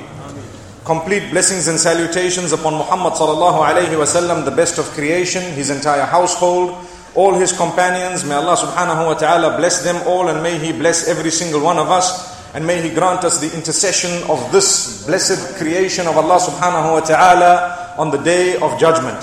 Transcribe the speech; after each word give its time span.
Complete 0.85 1.31
blessings 1.31 1.67
and 1.67 1.79
salutations 1.79 2.53
upon 2.53 2.75
Muhammad 2.75 3.13
sallallahu 3.13 3.57
alayhi 3.57 3.97
wasallam, 3.97 4.45
the 4.45 4.51
best 4.51 4.77
of 4.77 4.85
creation, 4.91 5.41
his 5.57 5.71
entire 5.71 6.05
household, 6.05 6.77
all 7.15 7.33
his 7.33 7.51
companions. 7.51 8.23
May 8.23 8.35
Allah 8.35 8.55
subhanahu 8.55 9.07
wa 9.07 9.15
ta'ala 9.15 9.57
bless 9.57 9.81
them 9.83 9.97
all 10.05 10.29
and 10.29 10.43
may 10.43 10.59
He 10.59 10.71
bless 10.71 11.07
every 11.07 11.31
single 11.31 11.63
one 11.63 11.79
of 11.79 11.89
us. 11.89 12.37
And 12.53 12.67
may 12.67 12.83
He 12.87 12.93
grant 12.93 13.25
us 13.25 13.41
the 13.41 13.51
intercession 13.57 14.29
of 14.29 14.37
this 14.51 15.07
blessed 15.07 15.57
creation 15.57 16.05
of 16.05 16.17
Allah 16.17 16.37
subhanahu 16.37 16.93
wa 16.93 16.99
ta'ala 17.01 17.95
on 17.97 18.11
the 18.11 18.21
day 18.21 18.55
of 18.61 18.77
judgment. 18.79 19.17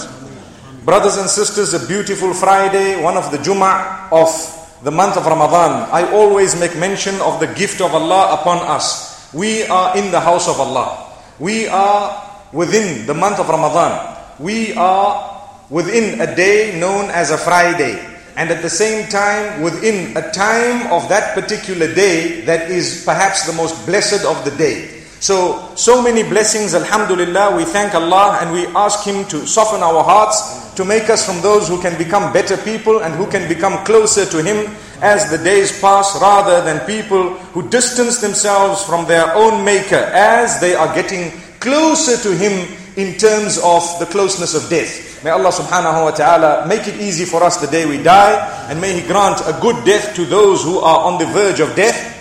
Brothers 0.84 1.16
and 1.16 1.30
sisters, 1.30 1.74
a 1.78 1.86
beautiful 1.86 2.34
Friday, 2.34 3.00
one 3.00 3.16
of 3.16 3.30
the 3.30 3.38
Jummah 3.38 4.10
of 4.10 4.34
the 4.82 4.90
month 4.90 5.16
of 5.16 5.26
Ramadan. 5.26 5.86
I 5.94 6.10
always 6.10 6.58
make 6.58 6.74
mention 6.76 7.14
of 7.22 7.38
the 7.38 7.46
gift 7.54 7.80
of 7.80 7.94
Allah 7.94 8.34
upon 8.40 8.58
us. 8.66 9.30
We 9.32 9.62
are 9.70 9.96
in 9.96 10.10
the 10.10 10.18
house 10.18 10.48
of 10.48 10.58
Allah. 10.58 11.01
We 11.38 11.66
are 11.68 12.30
within 12.52 13.06
the 13.06 13.14
month 13.14 13.38
of 13.38 13.48
Ramadan. 13.48 14.16
We 14.38 14.74
are 14.74 15.40
within 15.70 16.20
a 16.20 16.34
day 16.36 16.78
known 16.78 17.10
as 17.10 17.30
a 17.30 17.38
Friday. 17.38 18.08
And 18.36 18.50
at 18.50 18.62
the 18.62 18.70
same 18.70 19.08
time, 19.08 19.62
within 19.62 20.16
a 20.16 20.30
time 20.32 20.92
of 20.92 21.08
that 21.08 21.34
particular 21.34 21.92
day 21.92 22.42
that 22.42 22.70
is 22.70 23.04
perhaps 23.04 23.46
the 23.46 23.52
most 23.52 23.84
blessed 23.84 24.24
of 24.24 24.44
the 24.44 24.50
day. 24.52 25.01
So, 25.22 25.70
so 25.76 26.02
many 26.02 26.24
blessings, 26.24 26.74
Alhamdulillah, 26.74 27.56
we 27.56 27.62
thank 27.64 27.94
Allah 27.94 28.38
and 28.42 28.50
we 28.50 28.66
ask 28.74 29.06
Him 29.06 29.24
to 29.26 29.46
soften 29.46 29.80
our 29.80 30.02
hearts, 30.02 30.74
to 30.74 30.84
make 30.84 31.08
us 31.10 31.24
from 31.24 31.40
those 31.40 31.68
who 31.68 31.80
can 31.80 31.96
become 31.96 32.32
better 32.32 32.56
people 32.56 33.04
and 33.04 33.14
who 33.14 33.30
can 33.30 33.46
become 33.46 33.84
closer 33.86 34.26
to 34.26 34.42
Him 34.42 34.74
as 35.00 35.30
the 35.30 35.38
days 35.38 35.80
pass, 35.80 36.20
rather 36.20 36.64
than 36.64 36.84
people 36.86 37.38
who 37.54 37.68
distance 37.68 38.20
themselves 38.20 38.82
from 38.82 39.06
their 39.06 39.32
own 39.36 39.64
Maker 39.64 40.10
as 40.10 40.60
they 40.60 40.74
are 40.74 40.92
getting 40.92 41.30
closer 41.60 42.18
to 42.18 42.34
Him 42.34 42.66
in 42.96 43.16
terms 43.16 43.58
of 43.62 43.86
the 44.00 44.06
closeness 44.10 44.54
of 44.58 44.68
death. 44.68 45.22
May 45.22 45.30
Allah 45.30 45.52
subhanahu 45.54 46.02
wa 46.02 46.10
ta'ala 46.10 46.66
make 46.66 46.88
it 46.88 46.98
easy 47.00 47.26
for 47.26 47.44
us 47.44 47.58
the 47.58 47.70
day 47.70 47.86
we 47.86 48.02
die, 48.02 48.66
and 48.68 48.80
may 48.80 48.98
He 49.00 49.06
grant 49.06 49.38
a 49.46 49.56
good 49.62 49.84
death 49.86 50.16
to 50.16 50.26
those 50.26 50.64
who 50.64 50.80
are 50.80 51.06
on 51.06 51.20
the 51.22 51.26
verge 51.26 51.60
of 51.60 51.76
death. 51.76 52.18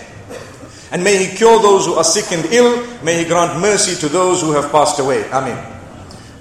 And 0.92 1.02
may 1.02 1.24
He 1.24 1.36
cure 1.36 1.58
those 1.60 1.86
who 1.86 1.94
are 1.94 2.04
sick 2.04 2.30
and 2.30 2.44
ill. 2.52 2.86
May 3.02 3.24
He 3.24 3.24
grant 3.24 3.58
mercy 3.60 3.98
to 4.00 4.12
those 4.12 4.42
who 4.42 4.52
have 4.52 4.70
passed 4.70 5.00
away. 5.00 5.24
Amen. 5.32 5.58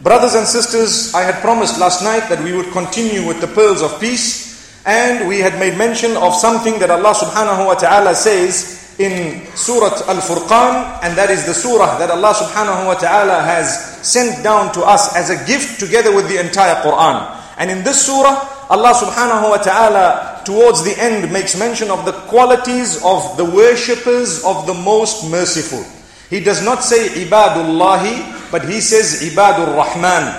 Brothers 0.03 0.35
and 0.35 0.45
sisters, 0.45 1.13
I 1.13 1.21
had 1.21 1.41
promised 1.41 1.79
last 1.79 2.03
night 2.03 2.27
that 2.27 2.43
we 2.43 2.51
would 2.53 2.71
continue 2.71 3.25
with 3.25 3.39
the 3.39 3.47
pearls 3.47 3.81
of 3.81 3.99
peace. 3.99 4.51
And 4.85 5.27
we 5.29 5.39
had 5.39 5.59
made 5.59 5.77
mention 5.77 6.17
of 6.17 6.33
something 6.33 6.79
that 6.79 6.89
Allah 6.89 7.13
subhanahu 7.13 7.67
wa 7.67 7.75
ta'ala 7.75 8.15
says 8.15 8.97
in 8.97 9.45
Surah 9.55 9.93
Al-Furqan. 10.09 10.99
And 11.03 11.15
that 11.15 11.29
is 11.29 11.45
the 11.45 11.53
surah 11.53 11.99
that 11.99 12.09
Allah 12.09 12.33
subhanahu 12.33 12.87
wa 12.87 12.95
ta'ala 12.95 13.45
has 13.45 14.01
sent 14.01 14.43
down 14.43 14.73
to 14.73 14.81
us 14.81 15.15
as 15.15 15.29
a 15.29 15.37
gift 15.45 15.79
together 15.79 16.13
with 16.13 16.27
the 16.27 16.43
entire 16.43 16.81
Quran. 16.81 17.37
And 17.57 17.69
in 17.69 17.83
this 17.83 18.05
surah, 18.05 18.67
Allah 18.73 18.93
subhanahu 18.97 19.53
wa 19.53 19.57
ta'ala 19.61 20.40
towards 20.45 20.83
the 20.83 20.95
end 21.01 21.31
makes 21.31 21.57
mention 21.57 21.89
of 21.89 22.05
the 22.05 22.13
qualities 22.29 23.03
of 23.03 23.37
the 23.37 23.45
worshippers 23.45 24.43
of 24.43 24.67
the 24.67 24.73
most 24.73 25.29
merciful. 25.29 25.83
He 26.29 26.39
does 26.43 26.63
not 26.63 26.83
say 26.83 27.09
ibadullahi, 27.09 28.51
but 28.51 28.67
he 28.67 28.79
says 28.79 29.21
ibadur 29.21 29.75
rahman. 29.75 30.33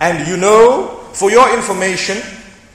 And 0.00 0.28
you 0.28 0.36
know, 0.36 1.08
for 1.12 1.30
your 1.30 1.54
information, 1.56 2.18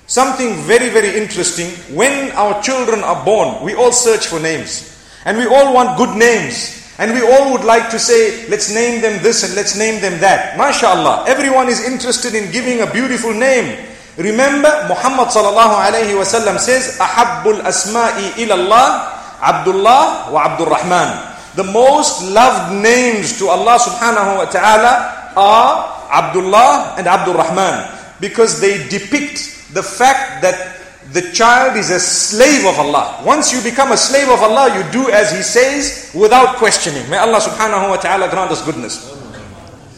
something 0.07 0.55
very, 0.63 0.89
very 0.89 1.17
interesting. 1.17 1.69
When 1.95 2.31
our 2.31 2.61
children 2.61 3.03
are 3.03 3.23
born, 3.23 3.63
we 3.63 3.75
all 3.75 3.91
search 3.91 4.27
for 4.27 4.39
names. 4.39 4.91
And 5.25 5.37
we 5.37 5.45
all 5.45 5.73
want 5.73 5.97
good 5.97 6.17
names. 6.17 6.81
And 6.97 7.11
we 7.13 7.21
all 7.21 7.51
would 7.51 7.65
like 7.65 7.89
to 7.91 7.99
say, 7.99 8.47
let's 8.47 8.73
name 8.73 9.01
them 9.01 9.21
this 9.21 9.43
and 9.43 9.53
let's 9.55 9.77
name 9.77 10.01
them 10.01 10.19
that. 10.21 10.57
MashaAllah, 10.57 11.27
everyone 11.27 11.67
is 11.67 11.83
interested 11.85 12.33
in 12.35 12.51
giving 12.51 12.81
a 12.81 12.91
beautiful 12.91 13.33
name. 13.33 13.94
Remember, 14.17 14.71
Muhammad 14.87 15.27
sallallahu 15.27 15.75
alayhi 15.75 16.15
wasallam 16.15 16.55
says, 16.59 16.95
Ahabbul 16.99 17.59
asma'i 17.67 18.39
ilallah, 18.39 19.11
Abdullah 19.43 20.31
wa 20.31 20.39
Abdul 20.47 20.71
Rahman. 20.71 21.35
The 21.55 21.63
most 21.63 22.23
loved 22.31 22.79
names 22.83 23.37
to 23.39 23.47
Allah 23.51 23.75
subhanahu 23.79 24.39
wa 24.39 24.47
ta'ala 24.47 24.93
are 25.35 25.71
Abdullah 26.11 26.95
and 26.97 27.07
Abdul 27.07 27.35
Rahman. 27.35 27.91
Because 28.19 28.59
they 28.63 28.87
depict 28.87 29.75
the 29.75 29.83
fact 29.83 30.41
that 30.41 30.79
the 31.11 31.21
child 31.35 31.75
is 31.77 31.91
a 31.91 31.99
slave 31.99 32.65
of 32.65 32.79
Allah. 32.79 33.19
Once 33.23 33.51
you 33.51 33.61
become 33.61 33.91
a 33.91 33.97
slave 33.97 34.29
of 34.29 34.41
Allah, 34.41 34.71
you 34.75 34.83
do 34.91 35.11
as 35.11 35.31
He 35.35 35.43
says 35.43 36.11
without 36.15 36.55
questioning. 36.55 37.03
May 37.11 37.17
Allah 37.17 37.39
subhanahu 37.43 37.89
wa 37.91 37.97
ta'ala 37.99 38.31
grant 38.31 38.51
us 38.51 38.63
goodness. 38.65 39.11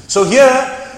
So 0.09 0.25
here, 0.25 0.49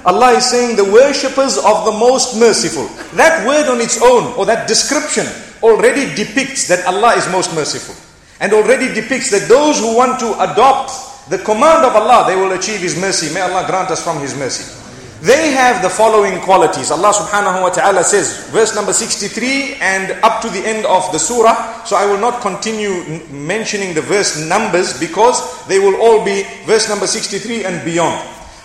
Allah 0.06 0.32
is 0.32 0.46
saying 0.46 0.76
the 0.76 0.86
worshippers 0.86 1.58
of 1.58 1.86
the 1.86 1.96
most 1.98 2.40
merciful. 2.40 2.88
That 3.18 3.46
word 3.46 3.68
on 3.68 3.82
its 3.82 4.02
own, 4.02 4.34
or 4.38 4.46
that 4.46 4.68
description, 4.68 5.26
already 5.62 6.14
depicts 6.16 6.68
that 6.68 6.86
Allah 6.86 7.16
is 7.16 7.30
most 7.32 7.54
merciful. 7.56 7.96
And 8.40 8.54
already 8.54 8.94
depicts 8.94 9.32
that 9.32 9.50
those 9.50 9.80
who 9.80 9.96
want 9.96 10.20
to 10.22 10.32
adopt 10.40 11.30
the 11.30 11.38
command 11.38 11.86
of 11.86 11.96
Allah, 11.96 12.26
they 12.28 12.36
will 12.36 12.54
achieve 12.54 12.80
His 12.80 13.00
mercy. 13.00 13.34
May 13.34 13.42
Allah 13.42 13.66
grant 13.68 13.92
us 13.92 14.04
from 14.04 14.20
His 14.20 14.36
mercy. 14.36 14.80
They 15.22 15.52
have 15.52 15.84
the 15.84 15.90
following 15.90 16.40
qualities. 16.40 16.92
Allah 16.92 17.12
subhanahu 17.12 17.62
wa 17.62 17.70
ta'ala 17.70 18.06
says, 18.06 18.48
verse 18.56 18.74
number 18.74 18.94
63 18.94 19.76
and 19.84 20.16
up 20.24 20.42
to 20.42 20.50
the 20.50 20.64
end 20.64 20.86
of 20.86 21.12
the 21.12 21.20
surah. 21.20 21.84
So 21.84 21.98
I 21.98 22.06
will 22.06 22.18
not 22.18 22.40
continue 22.40 23.04
mentioning 23.28 23.94
the 23.94 24.02
verse 24.02 24.40
numbers 24.48 24.98
because 24.98 25.44
they 25.68 25.78
will 25.78 26.00
all 26.00 26.24
be 26.24 26.48
verse 26.64 26.88
number 26.88 27.06
63 27.06 27.66
and 27.66 27.84
beyond. 27.84 28.16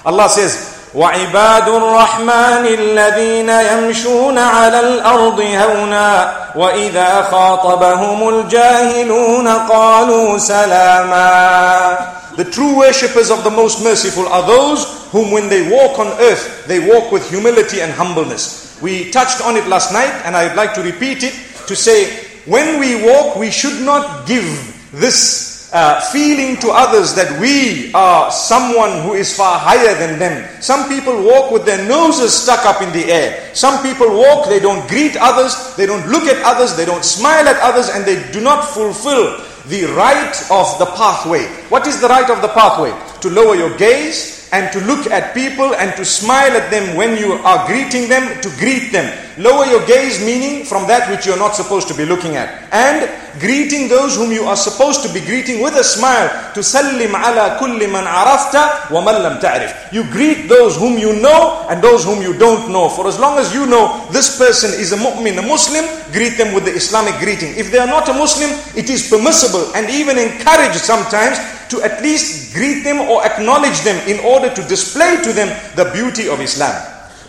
Allah 0.06 0.28
says, 0.28 0.83
وعباد 0.95 1.67
الرحمن 1.69 2.65
الذين 2.65 3.49
يمشون 3.49 4.37
على 4.37 4.79
الأرض 4.79 5.39
هونا 5.39 6.33
وإذا 6.55 7.27
خاطبهم 7.31 8.29
الجاهلون 8.29 9.47
قالوا 9.47 10.37
سلاما 10.37 11.97
The 12.37 12.45
true 12.45 12.77
worshippers 12.77 13.29
of 13.29 13.43
the 13.43 13.49
most 13.49 13.83
merciful 13.83 14.25
are 14.27 14.47
those 14.47 14.85
whom 15.11 15.31
when 15.31 15.49
they 15.49 15.69
walk 15.69 15.99
on 15.99 16.07
earth, 16.21 16.65
they 16.67 16.79
walk 16.79 17.11
with 17.11 17.29
humility 17.29 17.81
and 17.81 17.91
humbleness. 17.91 18.79
We 18.81 19.11
touched 19.11 19.41
on 19.45 19.57
it 19.57 19.67
last 19.67 19.91
night 19.91 20.13
and 20.23 20.37
I'd 20.37 20.55
like 20.55 20.73
to 20.75 20.81
repeat 20.81 21.23
it 21.23 21.33
to 21.67 21.75
say, 21.75 22.07
when 22.45 22.79
we 22.79 23.03
walk, 23.05 23.35
we 23.35 23.51
should 23.51 23.81
not 23.81 24.25
give 24.25 24.45
this 24.93 25.52
uh, 25.74 26.00
feeling 26.12 26.56
to 26.62 26.70
others 26.70 27.14
that 27.14 27.40
we 27.40 27.92
are 27.94 28.30
someone 28.30 29.02
who 29.02 29.14
is 29.14 29.36
far 29.36 29.58
higher 29.58 29.92
than 29.98 30.20
them. 30.20 30.46
Some 30.62 30.88
people 30.88 31.24
walk 31.24 31.50
with 31.50 31.66
their 31.66 31.82
noses 31.88 32.32
stuck 32.32 32.64
up 32.64 32.80
in 32.80 32.92
the 32.92 33.10
air. 33.10 33.52
Some 33.54 33.82
people 33.82 34.06
walk, 34.16 34.48
they 34.48 34.60
don't 34.60 34.88
greet 34.88 35.16
others, 35.18 35.74
they 35.74 35.84
don't 35.84 36.06
look 36.06 36.24
at 36.24 36.40
others, 36.46 36.76
they 36.76 36.86
don't 36.86 37.04
smile 37.04 37.48
at 37.48 37.58
others, 37.58 37.90
and 37.90 38.04
they 38.04 38.22
do 38.30 38.40
not 38.40 38.64
fulfill 38.70 39.42
the 39.66 39.90
right 39.98 40.36
of 40.52 40.78
the 40.78 40.86
pathway. 40.94 41.42
What 41.74 41.88
is 41.88 42.00
the 42.00 42.08
right 42.08 42.30
of 42.30 42.40
the 42.40 42.54
pathway? 42.54 42.94
To 43.22 43.30
lower 43.30 43.56
your 43.56 43.76
gaze 43.76 44.48
and 44.52 44.70
to 44.72 44.80
look 44.86 45.10
at 45.10 45.34
people 45.34 45.74
and 45.74 45.96
to 45.96 46.04
smile 46.04 46.52
at 46.52 46.70
them 46.70 46.96
when 46.96 47.18
you 47.18 47.32
are 47.42 47.66
greeting 47.66 48.08
them, 48.08 48.40
to 48.42 48.48
greet 48.60 48.92
them. 48.92 49.10
Lower 49.42 49.66
your 49.66 49.84
gaze, 49.86 50.24
meaning 50.24 50.64
from 50.64 50.86
that 50.86 51.10
which 51.10 51.26
you're 51.26 51.38
not 51.38 51.56
supposed 51.56 51.88
to 51.88 51.94
be 51.94 52.04
looking 52.04 52.36
at. 52.36 52.72
And 52.72 53.10
greeting 53.40 53.88
those 53.88 54.16
whom 54.16 54.32
you 54.32 54.44
are 54.44 54.56
supposed 54.56 55.02
to 55.02 55.12
be 55.12 55.20
greeting 55.20 55.60
with 55.62 55.74
a 55.74 55.84
smile. 55.84 56.28
To 56.54 56.60
ala 56.60 57.58
kulli 57.58 57.90
man 57.90 58.04
arafta 58.06 58.92
wa 58.92 59.00
man 59.04 59.22
lam 59.22 59.40
ta'rif. 59.40 59.92
You 59.92 60.04
greet 60.10 60.48
those 60.48 60.76
whom 60.76 60.98
you 60.98 61.20
know 61.20 61.66
and 61.68 61.82
those 61.82 62.04
whom 62.04 62.22
you 62.22 62.36
don't 62.38 62.70
know. 62.70 62.88
For 62.88 63.06
as 63.08 63.18
long 63.18 63.38
as 63.38 63.54
you 63.54 63.66
know 63.66 64.06
this 64.12 64.38
person 64.38 64.70
is 64.78 64.92
a 64.92 64.96
mu'min, 64.96 65.38
a 65.38 65.42
Muslim, 65.42 65.84
greet 66.12 66.36
them 66.38 66.54
with 66.54 66.64
the 66.64 66.72
Islamic 66.72 67.14
greeting. 67.20 67.54
If 67.56 67.70
they 67.70 67.78
are 67.78 67.86
not 67.90 68.08
a 68.08 68.14
Muslim, 68.14 68.50
it 68.76 68.90
is 68.90 69.08
permissible 69.08 69.74
and 69.74 69.88
even 69.90 70.18
encouraged 70.18 70.80
sometimes 70.80 71.38
to 71.70 71.82
at 71.82 72.02
least 72.02 72.54
greet 72.54 72.84
them 72.84 73.00
or 73.00 73.24
acknowledge 73.24 73.80
them 73.82 73.96
in 74.08 74.20
order 74.24 74.52
to 74.54 74.62
display 74.68 75.16
to 75.22 75.32
them 75.32 75.48
the 75.76 75.90
beauty 75.92 76.28
of 76.28 76.40
Islam. 76.40 76.74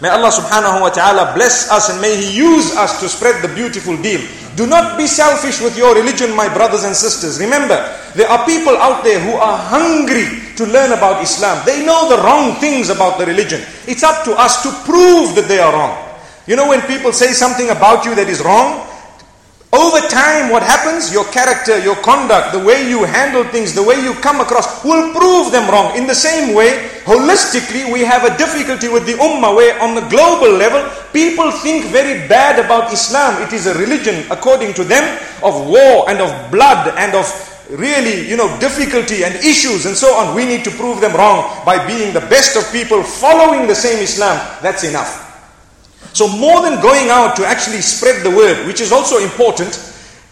May 0.03 0.09
Allah 0.11 0.27
subhanahu 0.27 0.83
wa 0.83 0.91
ta'ala 0.91 1.31
bless 1.33 1.71
us 1.71 1.87
and 1.89 2.01
may 2.03 2.19
He 2.19 2.35
use 2.35 2.75
us 2.75 2.99
to 2.99 3.07
spread 3.07 3.39
the 3.41 3.47
beautiful 3.55 3.95
deen. 3.95 4.27
Do 4.55 4.65
not 4.65 4.97
be 4.97 5.05
selfish 5.05 5.59
with 5.59 5.77
your 5.77 5.93
religion, 5.95 6.35
my 6.35 6.47
brothers 6.47 6.83
and 6.83 6.95
sisters. 6.95 7.39
Remember, 7.39 7.75
there 8.15 8.29
are 8.29 8.45
people 8.45 8.75
out 8.77 9.03
there 9.03 9.19
who 9.19 9.33
are 9.35 9.57
hungry 9.57 10.55
to 10.55 10.65
learn 10.65 10.93
about 10.93 11.21
Islam. 11.21 11.61
They 11.65 11.85
know 11.85 12.07
the 12.07 12.23
wrong 12.23 12.55
things 12.55 12.89
about 12.89 13.19
the 13.19 13.25
religion. 13.25 13.61
It's 13.85 14.03
up 14.03 14.23
to 14.23 14.31
us 14.31 14.63
to 14.63 14.71
prove 14.87 15.35
that 15.35 15.47
they 15.47 15.59
are 15.59 15.73
wrong. 15.73 15.99
You 16.47 16.55
know, 16.55 16.69
when 16.69 16.81
people 16.81 17.11
say 17.11 17.33
something 17.33 17.69
about 17.69 18.05
you 18.05 18.15
that 18.15 18.29
is 18.29 18.41
wrong, 18.41 18.87
over 19.75 20.00
time, 20.07 20.50
what 20.51 20.63
happens? 20.63 21.12
Your 21.12 21.25
character, 21.25 21.77
your 21.80 21.95
conduct, 21.98 22.54
the 22.54 22.63
way 22.63 22.88
you 22.88 23.04
handle 23.04 23.44
things, 23.44 23.75
the 23.75 23.83
way 23.83 24.01
you 24.01 24.13
come 24.16 24.39
across 24.39 24.83
will 24.83 25.13
prove 25.13 25.51
them 25.51 25.69
wrong. 25.69 25.95
In 25.98 26.07
the 26.07 26.16
same 26.16 26.56
way, 26.56 26.89
holistically, 27.04 27.92
we 27.92 28.01
have 28.01 28.24
a 28.24 28.36
difficulty 28.38 28.88
with 28.88 29.06
the 29.06 29.13
ummah 29.13 29.56
where 29.56 29.80
on 29.81 29.95
the 29.95 30.07
global 30.07 30.51
level, 30.56 30.81
people 31.13 31.51
think 31.51 31.86
very 31.92 32.27
bad 32.27 32.63
about 32.63 32.92
Islam. 32.94 33.42
It 33.44 33.54
is 33.54 33.68
a 33.68 33.74
religion, 33.77 34.25
according 34.31 34.74
to 34.75 34.83
them, 34.83 35.04
of 35.44 35.68
war 35.68 36.10
and 36.10 36.22
of 36.22 36.31
blood 36.51 36.94
and 36.98 37.13
of 37.16 37.27
really, 37.69 38.30
you 38.30 38.38
know, 38.38 38.48
difficulty 38.60 39.24
and 39.24 39.36
issues 39.36 39.86
and 39.86 39.95
so 39.95 40.13
on. 40.16 40.36
We 40.36 40.45
need 40.45 40.63
to 40.66 40.72
prove 40.72 41.01
them 41.01 41.13
wrong 41.13 41.66
by 41.66 41.86
being 41.86 42.13
the 42.13 42.22
best 42.22 42.56
of 42.56 42.72
people, 42.72 43.04
following 43.04 43.68
the 43.68 43.75
same 43.75 44.00
Islam. 44.00 44.38
That's 44.62 44.83
enough. 44.83 45.34
So 46.15 46.29
more 46.29 46.62
than 46.62 46.79
going 46.81 47.09
out 47.09 47.35
to 47.35 47.45
actually 47.45 47.81
spread 47.81 48.23
the 48.23 48.31
word, 48.31 48.65
which 48.67 48.79
is 48.79 48.94
also 48.94 49.19
important, 49.19 49.75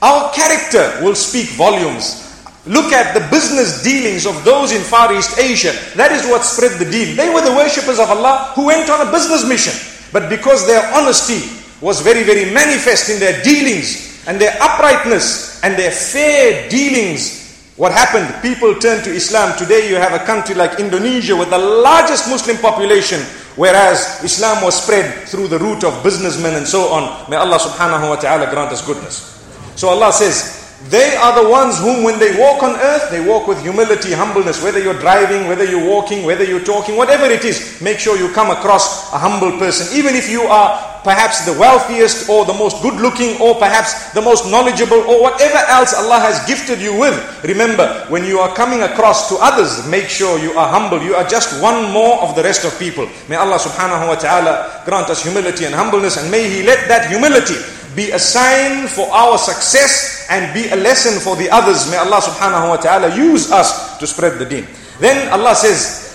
our 0.02 0.32
character 0.32 1.04
will 1.04 1.14
speak 1.14 1.50
volumes. 1.60 2.24
Look 2.66 2.94
at 2.94 3.12
the 3.14 3.20
business 3.28 3.84
dealings 3.84 4.26
of 4.26 4.46
those 4.46 4.72
in 4.72 4.82
Far 4.82 5.12
East 5.12 5.38
Asia. 5.38 5.76
That 6.00 6.14
is 6.14 6.24
what 6.24 6.46
spread 6.46 6.80
the 6.80 6.90
deal. 6.90 7.18
They 7.18 7.28
were 7.28 7.44
the 7.44 7.52
worshippers 7.52 8.00
of 8.00 8.10
Allah 8.10 8.54
who 8.56 8.68
went 8.68 8.90
on 8.90 9.06
a 9.06 9.12
business 9.12 9.44
mission. 9.46 9.76
But 10.14 10.30
because 10.30 10.66
their 10.66 10.88
honesty 10.96 11.52
was 11.82 12.00
very, 12.00 12.24
very 12.24 12.54
manifest 12.54 13.10
in 13.10 13.20
their 13.20 13.44
dealings 13.44 14.24
and 14.26 14.40
their 14.40 14.56
uprightness 14.64 15.62
and 15.66 15.76
their 15.76 15.92
fair 15.92 16.70
dealings, 16.70 17.44
what 17.76 17.92
happened? 17.92 18.32
People 18.42 18.80
turned 18.80 19.04
to 19.04 19.12
Islam. 19.12 19.58
Today 19.58 19.90
you 19.90 19.96
have 19.96 20.14
a 20.14 20.24
country 20.24 20.56
like 20.56 20.80
Indonesia 20.80 21.36
with 21.36 21.50
the 21.50 21.60
largest 21.60 22.30
Muslim 22.30 22.56
population 22.60 23.20
Whereas 23.56 24.24
Islam 24.24 24.64
was 24.64 24.82
spread 24.82 25.28
through 25.28 25.48
the 25.48 25.60
route 25.60 25.84
of 25.84 26.04
businessmen 26.04 26.56
and 26.56 26.68
so 26.68 26.90
on. 26.90 27.30
May 27.30 27.36
Allah 27.38 27.60
subhanahu 27.60 28.10
wa 28.10 28.16
ta'ala 28.16 28.50
grant 28.50 28.72
us 28.72 28.86
goodness. 28.86 29.44
So 29.76 29.90
Allah 29.90 30.12
says, 30.12 30.63
they 30.90 31.16
are 31.16 31.42
the 31.42 31.50
ones 31.50 31.80
whom 31.80 32.04
when 32.04 32.20
they 32.20 32.38
walk 32.38 32.62
on 32.62 32.76
earth, 32.76 33.10
they 33.10 33.26
walk 33.26 33.48
with 33.48 33.62
humility, 33.62 34.12
humbleness. 34.12 34.62
Whether 34.62 34.80
you're 34.80 35.00
driving, 35.00 35.48
whether 35.48 35.64
you're 35.64 35.88
walking, 35.88 36.26
whether 36.26 36.44
you're 36.44 36.64
talking, 36.64 36.98
whatever 36.98 37.26
it 37.26 37.46
is, 37.46 37.80
make 37.82 38.00
sure 38.00 38.18
you 38.18 38.30
come 38.34 38.52
across 38.52 39.12
a 39.14 39.18
humble 39.18 39.58
person. 39.58 39.96
Even 39.98 40.14
if 40.14 40.30
you 40.30 40.42
are 40.44 40.94
perhaps 41.04 41.46
the 41.46 41.54
wealthiest 41.60 42.30
or 42.30 42.46
the 42.46 42.54
most 42.54 42.82
good 42.82 42.96
looking 43.00 43.40
or 43.42 43.56
perhaps 43.56 44.12
the 44.14 44.22
most 44.22 44.50
knowledgeable 44.50 45.00
or 45.08 45.22
whatever 45.22 45.58
else 45.72 45.94
Allah 45.94 46.20
has 46.20 46.44
gifted 46.48 46.80
you 46.80 46.98
with. 46.98 47.16
Remember, 47.44 48.06
when 48.10 48.26
you 48.26 48.40
are 48.40 48.54
coming 48.56 48.84
across 48.84 49.30
to 49.30 49.36
others, 49.40 49.88
make 49.88 50.08
sure 50.08 50.40
you 50.40 50.52
are 50.54 50.68
humble. 50.68 51.02
You 51.02 51.16
are 51.16 51.28
just 51.28 51.62
one 51.62 51.92
more 51.92 52.22
of 52.24 52.36
the 52.36 52.44
rest 52.44 52.66
of 52.66 52.78
people. 52.80 53.08
May 53.30 53.36
Allah 53.36 53.60
subhanahu 53.60 54.08
wa 54.08 54.16
ta'ala 54.16 54.84
grant 54.86 55.10
us 55.10 55.24
humility 55.24 55.66
and 55.66 55.76
humbleness 55.76 56.18
and 56.18 56.32
may 56.32 56.50
He 56.50 56.64
let 56.64 56.88
that 56.88 57.10
humility 57.10 57.56
be 57.95 58.11
a 58.11 58.19
sign 58.19 58.87
for 58.89 59.09
our 59.13 59.39
success 59.39 60.27
and 60.31 60.53
be 60.55 60.69
a 60.71 60.77
lesson 60.77 61.21
for 61.21 61.37
the 61.37 61.51
others. 61.51 61.91
May 61.91 61.97
Allah 61.97 62.21
subhanahu 62.21 62.69
wa 62.69 62.77
ta'ala 62.77 63.15
use 63.17 63.51
us 63.51 63.99
to 63.99 64.07
spread 64.07 64.39
the 64.39 64.45
deen. 64.45 64.67
Then 65.01 65.33
Allah 65.33 65.55
says, 65.55 66.09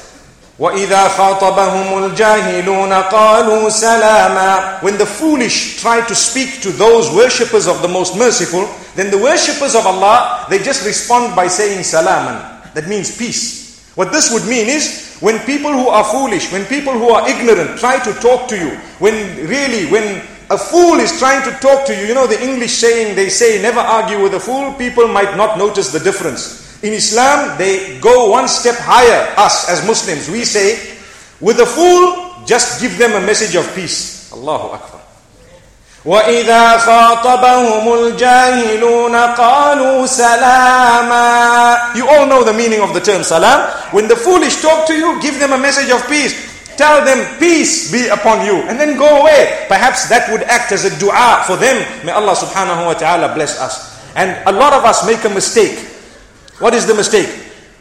وَإِذَا 0.60 1.08
خَاطَبَهُمُ 1.18 2.14
الْجَاهِلُونَ 2.14 3.10
قَالُوا 3.10 3.70
سَلَامًا 3.70 4.84
When 4.84 4.98
the 4.98 5.06
foolish 5.06 5.82
try 5.82 6.06
to 6.06 6.16
speak 6.16 6.62
to 6.62 6.70
those 6.72 7.10
worshippers 7.14 7.68
of 7.68 7.82
the 7.82 7.88
most 7.88 8.16
merciful, 8.18 8.70
then 8.96 9.10
the 9.10 9.18
worshippers 9.18 9.74
of 9.74 9.86
Allah, 9.88 10.46
they 10.50 10.60
just 10.60 10.86
respond 10.86 11.36
by 11.36 11.48
saying 11.48 11.84
salaman. 11.84 12.38
That 12.76 12.88
means 12.88 13.18
peace. 13.18 13.64
What 13.96 14.12
this 14.12 14.32
would 14.32 14.46
mean 14.48 14.70
is, 14.70 15.18
when 15.22 15.40
people 15.46 15.72
who 15.72 15.88
are 15.88 16.04
foolish, 16.04 16.52
when 16.52 16.66
people 16.66 16.94
who 16.94 17.10
are 17.10 17.28
ignorant 17.30 17.80
try 17.80 17.98
to 18.04 18.14
talk 18.22 18.48
to 18.50 18.58
you, 18.58 18.72
when 19.00 19.14
really, 19.48 19.90
when 19.90 20.22
a 20.50 20.58
fool 20.58 21.00
is 21.00 21.18
trying 21.20 21.44
to 21.50 21.52
talk 21.60 21.86
to 21.88 21.96
you, 21.96 22.06
you 22.08 22.14
know 22.14 22.28
the 22.28 22.42
English 22.42 22.74
saying, 22.74 23.16
they 23.16 23.30
say, 23.30 23.62
never 23.62 23.80
argue 23.80 24.22
with 24.22 24.34
a 24.34 24.40
fool, 24.40 24.74
people 24.74 25.08
might 25.08 25.36
not 25.38 25.58
notice 25.58 25.92
the 25.92 26.00
difference. 26.00 26.82
In 26.84 26.94
Islam, 26.94 27.58
they 27.58 28.00
go 28.00 28.30
one 28.30 28.48
step 28.48 28.76
higher, 28.78 29.34
us 29.38 29.70
as 29.70 29.86
Muslims. 29.88 30.30
We 30.30 30.44
say, 30.44 30.96
with 31.40 31.60
a 31.60 31.66
fool, 31.66 32.46
just 32.46 32.82
give 32.82 32.98
them 32.98 33.14
a 33.14 33.26
message 33.26 33.56
of 33.56 33.64
peace. 33.74 34.32
Allahu 34.34 34.76
Akbar. 34.76 35.00
وَإِذَا 36.06 36.78
خَاطَبَهُمُ 36.84 37.88
الْجَاهِلُونَ 37.88 39.16
قَالُوا 39.36 40.06
سَلَامًا 40.06 41.96
You 41.96 42.08
all 42.10 42.26
know 42.28 42.44
the 42.44 42.52
meaning 42.52 42.82
of 42.82 42.94
the 42.94 43.00
term 43.00 43.24
salam. 43.24 43.70
When 43.92 44.10
the 44.10 44.16
foolish 44.18 44.62
talk 44.62 44.86
to 44.88 44.94
you, 44.94 45.22
give 45.22 45.40
them 45.40 45.54
a 45.54 45.58
message 45.58 45.90
of 45.90 46.06
peace. 46.10 46.36
Tell 46.79 47.05
them, 47.05 47.19
peace 47.41 47.91
be 47.91 48.07
upon 48.07 48.47
you. 48.47 48.55
And 48.71 48.79
then 48.79 48.97
go 48.97 49.21
away. 49.21 49.67
Perhaps 49.67 50.09
that 50.09 50.31
would 50.31 50.43
act 50.47 50.71
as 50.71 50.87
a 50.87 50.95
dua 51.01 51.43
for 51.45 51.57
them. 51.59 51.83
May 52.07 52.13
Allah 52.13 52.39
subhanahu 52.39 52.87
wa 52.87 52.95
ta'ala 52.95 53.35
bless 53.35 53.59
us. 53.59 53.99
And 54.15 54.31
a 54.47 54.53
lot 54.55 54.73
of 54.73 54.85
us 54.85 55.05
make 55.05 55.25
a 55.25 55.29
mistake. 55.29 55.75
What 56.63 56.75
is 56.75 56.87
the 56.87 56.95
mistake? 56.95 57.27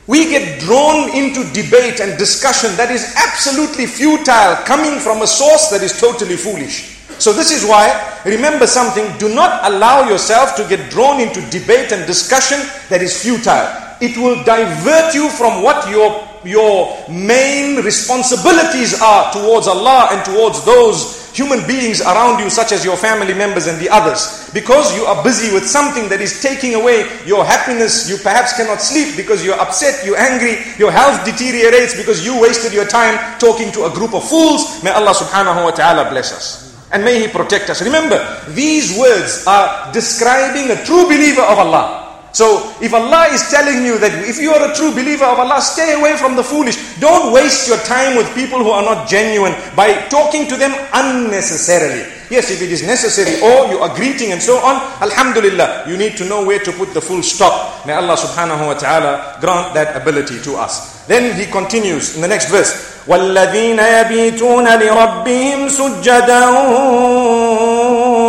We 0.07 0.25
get 0.33 0.61
drawn 0.61 1.13
into 1.13 1.45
debate 1.53 1.99
and 2.01 2.17
discussion 2.17 2.73
that 2.77 2.89
is 2.89 3.13
absolutely 3.21 3.85
futile, 3.85 4.55
coming 4.65 4.99
from 4.99 5.21
a 5.21 5.27
source 5.27 5.69
that 5.69 5.83
is 5.83 5.99
totally 5.99 6.37
foolish. 6.37 6.97
So, 7.19 7.33
this 7.33 7.51
is 7.51 7.65
why, 7.67 7.93
remember 8.25 8.65
something, 8.65 9.05
do 9.17 9.33
not 9.33 9.61
allow 9.69 10.07
yourself 10.09 10.55
to 10.55 10.65
get 10.67 10.89
drawn 10.89 11.19
into 11.19 11.41
debate 11.49 11.91
and 11.91 12.07
discussion 12.07 12.57
that 12.89 13.01
is 13.01 13.21
futile. 13.21 13.86
It 13.99 14.17
will 14.17 14.43
divert 14.43 15.13
you 15.15 15.29
from 15.29 15.63
what 15.63 15.89
your, 15.89 16.27
your 16.45 16.95
main 17.09 17.83
responsibilities 17.83 19.01
are 19.01 19.31
towards 19.33 19.67
Allah 19.67 20.09
and 20.11 20.23
towards 20.25 20.63
those 20.65 21.27
human 21.37 21.65
beings 21.67 22.01
around 22.01 22.39
you, 22.41 22.49
such 22.49 22.71
as 22.71 22.83
your 22.83 22.97
family 22.97 23.33
members 23.33 23.67
and 23.67 23.77
the 23.79 23.87
others. 23.89 24.49
Because 24.53 24.95
you 24.97 25.05
are 25.05 25.23
busy 25.23 25.53
with 25.53 25.65
something 25.67 26.09
that 26.09 26.19
is 26.19 26.41
taking 26.41 26.73
away 26.73 27.05
your 27.25 27.45
happiness, 27.45 28.09
you 28.09 28.17
perhaps 28.17 28.57
cannot 28.57 28.81
sleep 28.81 29.15
because 29.15 29.45
you're 29.45 29.59
upset, 29.59 30.03
you're 30.03 30.17
angry, 30.17 30.57
your 30.77 30.91
health 30.91 31.23
deteriorates 31.23 31.95
because 31.95 32.25
you 32.25 32.41
wasted 32.41 32.73
your 32.73 32.87
time 32.87 33.17
talking 33.39 33.71
to 33.71 33.85
a 33.85 33.91
group 33.93 34.13
of 34.13 34.27
fools. 34.27 34.81
May 34.83 34.89
Allah 34.89 35.13
subhanahu 35.13 35.63
wa 35.63 35.71
ta'ala 35.71 36.09
bless 36.09 36.33
us. 36.33 36.67
And 36.91 37.03
may 37.05 37.21
He 37.21 37.27
protect 37.27 37.69
us. 37.69 37.81
Remember, 37.83 38.17
these 38.49 38.97
words 38.97 39.45
are 39.45 39.93
describing 39.93 40.71
a 40.71 40.83
true 40.85 41.05
believer 41.05 41.45
of 41.45 41.59
Allah. 41.59 42.06
So 42.36 42.72
if 42.80 42.94
Allah 42.96 43.28
is 43.28 43.44
telling 43.52 43.84
you 43.84 44.00
that 44.00 44.24
if 44.24 44.40
you 44.40 44.56
are 44.56 44.64
a 44.64 44.74
true 44.74 44.90
believer 44.90 45.28
of 45.28 45.36
Allah, 45.38 45.60
stay 45.60 45.92
away 45.92 46.16
from 46.16 46.34
the 46.34 46.42
foolish. 46.42 46.80
Don't 46.98 47.30
waste 47.32 47.68
your 47.68 47.76
time 47.84 48.16
with 48.16 48.24
people 48.34 48.58
who 48.64 48.70
are 48.72 48.82
not 48.82 49.04
genuine 49.06 49.52
by 49.76 49.92
talking 50.08 50.48
to 50.48 50.56
them 50.56 50.72
unnecessarily. 50.96 52.08
Yes, 52.32 52.48
if 52.50 52.62
it 52.64 52.72
is 52.72 52.80
necessary 52.82 53.36
or 53.44 53.68
you 53.68 53.84
are 53.84 53.92
greeting 53.94 54.32
and 54.32 54.40
so 54.40 54.56
on, 54.64 54.80
Alhamdulillah, 55.04 55.84
you 55.86 55.98
need 56.00 56.16
to 56.16 56.24
know 56.24 56.40
where 56.46 56.58
to 56.64 56.72
put 56.72 56.94
the 56.96 57.00
full 57.04 57.22
stop. 57.22 57.84
May 57.84 57.92
Allah 57.92 58.16
subhanahu 58.16 58.64
wa 58.64 58.74
ta'ala 58.80 59.36
grant 59.44 59.74
that 59.76 59.92
ability 60.00 60.40
to 60.48 60.56
us. 60.56 61.04
Then 61.04 61.36
he 61.36 61.44
continues 61.52 62.16
in 62.16 62.22
the 62.24 62.28
next 62.28 62.48
verse. 62.48 63.04
وَالَّذِينَ 63.04 63.76
يَبِيتُونَ 63.76 64.66
لِرَبِّهِمْ 64.80 65.60
سُجَّدًا 65.68 66.42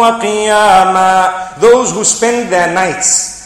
وَقِيَامًا 0.03 1.59
Those 1.61 1.91
who 1.93 2.03
spend 2.03 2.51
their 2.51 2.73
nights 2.73 3.36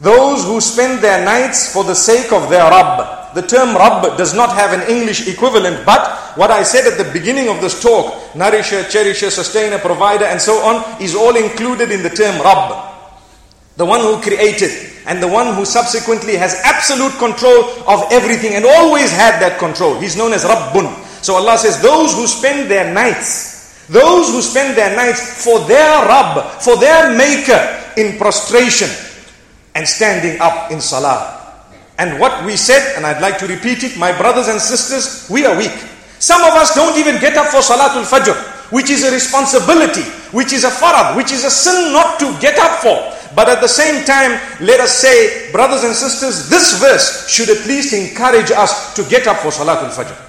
those 0.00 0.44
who 0.44 0.60
spend 0.60 1.02
their 1.02 1.24
nights 1.24 1.72
for 1.72 1.82
the 1.84 1.94
sake 1.94 2.32
of 2.32 2.48
their 2.50 2.70
Rabb. 2.70 3.34
The 3.34 3.42
term 3.42 3.76
Rabb 3.76 4.16
does 4.16 4.32
not 4.32 4.54
have 4.54 4.72
an 4.72 4.88
English 4.88 5.28
equivalent, 5.28 5.84
but 5.84 6.36
what 6.36 6.50
I 6.50 6.62
said 6.62 6.86
at 6.86 6.98
the 6.98 7.12
beginning 7.12 7.48
of 7.48 7.60
this 7.60 7.82
talk, 7.82 8.34
nourisher, 8.34 8.84
cherisher, 8.84 9.30
sustainer, 9.30 9.78
provider, 9.78 10.24
and 10.24 10.40
so 10.40 10.54
on, 10.64 11.02
is 11.02 11.14
all 11.14 11.36
included 11.36 11.90
in 11.90 12.02
the 12.02 12.10
term 12.10 12.40
Rabb. 12.40 12.86
the 13.78 13.86
one 13.86 14.00
who 14.00 14.20
created, 14.20 14.70
and 15.06 15.22
the 15.22 15.28
one 15.28 15.54
who 15.54 15.64
subsequently 15.64 16.36
has 16.36 16.60
absolute 16.64 17.16
control 17.18 17.64
of 17.86 18.02
everything 18.10 18.54
and 18.54 18.66
always 18.66 19.10
had 19.10 19.40
that 19.40 19.58
control. 19.58 19.98
He's 20.00 20.16
known 20.16 20.32
as 20.32 20.44
Rabbun. 20.44 20.92
So 21.22 21.34
Allah 21.34 21.56
says, 21.56 21.80
those 21.80 22.12
who 22.14 22.26
spend 22.26 22.68
their 22.68 22.92
nights, 22.92 23.86
those 23.86 24.30
who 24.30 24.42
spend 24.42 24.76
their 24.76 24.94
nights 24.96 25.44
for 25.44 25.60
their 25.66 26.06
Rabb, 26.06 26.60
for 26.60 26.76
their 26.76 27.16
Maker 27.16 27.62
in 27.96 28.18
prostration 28.18 28.88
and 29.78 29.86
standing 29.86 30.40
up 30.40 30.72
in 30.74 30.80
Salah. 30.80 31.54
And 31.98 32.18
what 32.18 32.44
we 32.44 32.56
said, 32.56 32.96
and 32.96 33.06
I'd 33.06 33.22
like 33.22 33.38
to 33.38 33.46
repeat 33.46 33.84
it, 33.84 33.96
my 33.96 34.10
brothers 34.10 34.48
and 34.48 34.60
sisters, 34.60 35.30
we 35.30 35.46
are 35.46 35.56
weak. 35.56 35.70
Some 36.18 36.42
of 36.42 36.50
us 36.58 36.74
don't 36.74 36.98
even 36.98 37.20
get 37.20 37.36
up 37.36 37.46
for 37.46 37.62
Salatul 37.62 38.02
Fajr, 38.02 38.34
which 38.72 38.90
is 38.90 39.04
a 39.04 39.12
responsibility, 39.12 40.02
which 40.34 40.52
is 40.52 40.64
a 40.64 40.70
farad, 40.70 41.14
which 41.16 41.30
is 41.30 41.44
a 41.44 41.50
sin 41.50 41.92
not 41.92 42.18
to 42.18 42.26
get 42.40 42.58
up 42.58 42.82
for. 42.82 42.98
But 43.36 43.48
at 43.48 43.60
the 43.60 43.68
same 43.68 44.04
time, 44.04 44.40
let 44.60 44.80
us 44.80 44.98
say, 44.98 45.52
brothers 45.52 45.84
and 45.84 45.94
sisters, 45.94 46.48
this 46.50 46.80
verse 46.80 47.28
should 47.28 47.48
at 47.48 47.64
least 47.66 47.94
encourage 47.94 48.50
us 48.50 48.94
to 48.94 49.04
get 49.04 49.28
up 49.28 49.36
for 49.38 49.50
Salatul 49.54 49.94
Fajr. 49.94 50.27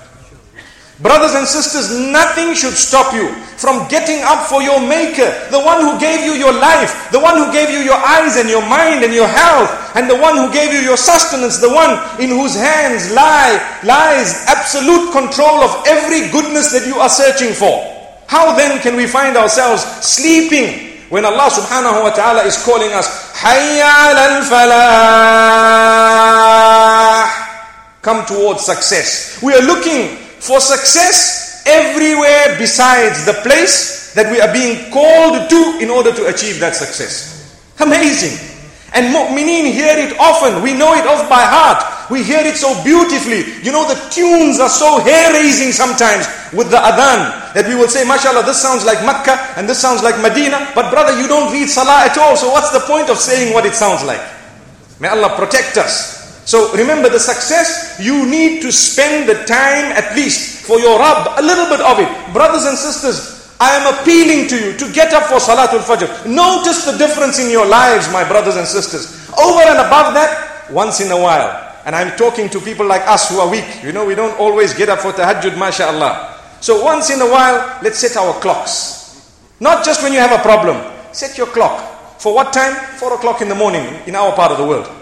Brothers 0.99 1.31
and 1.31 1.47
sisters, 1.47 1.95
nothing 2.11 2.53
should 2.53 2.75
stop 2.75 3.13
you 3.15 3.31
from 3.55 3.87
getting 3.87 4.19
up 4.23 4.47
for 4.51 4.61
your 4.61 4.83
Maker, 4.83 5.31
the 5.47 5.59
one 5.59 5.79
who 5.79 5.95
gave 5.97 6.25
you 6.27 6.33
your 6.35 6.51
life, 6.51 7.07
the 7.11 7.19
one 7.19 7.39
who 7.39 7.47
gave 7.55 7.69
you 7.71 7.79
your 7.79 7.95
eyes 7.95 8.35
and 8.35 8.49
your 8.49 8.61
mind 8.67 9.05
and 9.07 9.13
your 9.13 9.27
health, 9.27 9.71
and 9.95 10.09
the 10.09 10.19
one 10.19 10.35
who 10.35 10.51
gave 10.51 10.73
you 10.73 10.79
your 10.79 10.97
sustenance, 10.97 11.59
the 11.59 11.71
one 11.71 11.95
in 12.19 12.27
whose 12.27 12.53
hands 12.53 13.11
lie, 13.15 13.55
lies 13.83 14.43
absolute 14.47 15.11
control 15.15 15.63
of 15.63 15.87
every 15.87 16.27
goodness 16.35 16.71
that 16.75 16.85
you 16.85 16.99
are 16.99 17.07
searching 17.07 17.53
for. 17.55 17.79
How 18.27 18.55
then 18.57 18.81
can 18.81 18.97
we 18.97 19.07
find 19.07 19.37
ourselves 19.37 19.83
sleeping 20.03 20.99
when 21.07 21.23
Allah 21.23 21.47
subhanahu 21.47 22.03
wa 22.03 22.11
ta'ala 22.11 22.43
is 22.43 22.61
calling 22.61 22.91
us, 22.91 23.07
Hayya 23.39 24.19
al 24.19 24.43
Come 28.01 28.25
towards 28.25 28.63
success. 28.65 29.39
We 29.41 29.53
are 29.53 29.63
looking 29.63 30.28
for 30.41 30.59
success 30.59 31.63
everywhere 31.65 32.57
besides 32.57 33.25
the 33.25 33.33
place 33.43 34.13
that 34.13 34.31
we 34.31 34.41
are 34.41 34.51
being 34.51 34.91
called 34.91 35.49
to 35.49 35.77
in 35.79 35.89
order 35.89 36.11
to 36.11 36.27
achieve 36.27 36.59
that 36.59 36.75
success. 36.75 37.37
Amazing. 37.79 38.35
And 38.93 39.13
mu'mineen 39.13 39.69
hear 39.69 39.93
it 39.97 40.17
often. 40.17 40.63
We 40.63 40.73
know 40.73 40.93
it 40.97 41.05
off 41.05 41.29
by 41.29 41.45
heart. 41.45 42.09
We 42.09 42.23
hear 42.23 42.41
it 42.41 42.57
so 42.57 42.73
beautifully. 42.83 43.45
You 43.61 43.71
know, 43.71 43.85
the 43.85 43.93
tunes 44.09 44.59
are 44.59 44.69
so 44.69 44.97
hair-raising 44.99 45.71
sometimes 45.71 46.25
with 46.51 46.73
the 46.73 46.81
adhan 46.81 47.53
that 47.53 47.69
we 47.69 47.75
will 47.75 47.87
say, 47.87 48.01
mashallah, 48.01 48.43
this 48.49 48.59
sounds 48.59 48.83
like 48.83 48.97
Makkah 49.05 49.37
and 49.57 49.69
this 49.69 49.77
sounds 49.77 50.01
like 50.01 50.17
Medina. 50.21 50.73
But 50.73 50.89
brother, 50.89 51.21
you 51.21 51.27
don't 51.27 51.53
read 51.53 51.69
salah 51.69 52.09
at 52.09 52.17
all. 52.17 52.35
So 52.35 52.49
what's 52.49 52.71
the 52.73 52.81
point 52.81 53.09
of 53.09 53.17
saying 53.19 53.53
what 53.53 53.65
it 53.65 53.75
sounds 53.75 54.03
like? 54.03 54.21
May 54.99 55.07
Allah 55.07 55.37
protect 55.37 55.77
us. 55.77 56.18
So 56.49 56.73
remember 56.73 57.09
the 57.09 57.19
success, 57.19 58.01
you 58.01 58.25
need 58.25 58.63
to 58.63 58.71
spend 58.71 59.29
the 59.29 59.45
time 59.45 59.93
at 59.93 60.15
least 60.15 60.65
for 60.65 60.79
your 60.79 60.97
Rabb, 60.97 61.37
a 61.37 61.43
little 61.45 61.69
bit 61.69 61.79
of 61.79 61.99
it. 62.01 62.09
Brothers 62.33 62.65
and 62.65 62.75
sisters, 62.75 63.53
I 63.59 63.77
am 63.77 63.85
appealing 63.93 64.49
to 64.49 64.57
you 64.57 64.73
to 64.75 64.91
get 64.91 65.13
up 65.13 65.29
for 65.29 65.37
Salatul 65.37 65.85
Fajr. 65.85 66.25
Notice 66.25 66.89
the 66.89 66.97
difference 66.97 67.37
in 67.37 67.51
your 67.51 67.67
lives, 67.67 68.11
my 68.11 68.27
brothers 68.27 68.55
and 68.55 68.65
sisters. 68.65 69.29
Over 69.37 69.61
and 69.61 69.77
above 69.77 70.15
that, 70.17 70.71
once 70.71 71.01
in 71.01 71.11
a 71.11 71.21
while. 71.21 71.53
And 71.85 71.95
I'm 71.95 72.17
talking 72.17 72.49
to 72.49 72.59
people 72.59 72.87
like 72.87 73.05
us 73.05 73.29
who 73.29 73.37
are 73.37 73.47
weak. 73.47 73.83
You 73.83 73.91
know, 73.91 74.03
we 74.03 74.15
don't 74.15 74.33
always 74.39 74.73
get 74.73 74.89
up 74.89 75.05
for 75.05 75.11
tahajjud, 75.11 75.55
mashallah. 75.55 76.33
So 76.61 76.83
once 76.83 77.11
in 77.11 77.21
a 77.21 77.29
while, 77.29 77.77
let's 77.83 77.99
set 77.99 78.17
our 78.17 78.33
clocks. 78.41 79.37
Not 79.59 79.85
just 79.85 80.01
when 80.01 80.13
you 80.13 80.19
have 80.19 80.33
a 80.33 80.41
problem. 80.41 80.81
Set 81.13 81.37
your 81.37 81.45
clock. 81.53 82.17
For 82.19 82.33
what 82.33 82.53
time? 82.53 82.73
Four 82.97 83.13
o'clock 83.13 83.43
in 83.43 83.49
the 83.49 83.55
morning 83.55 83.85
in 84.07 84.15
our 84.15 84.33
part 84.33 84.51
of 84.51 84.57
the 84.57 84.65
world. 84.65 84.95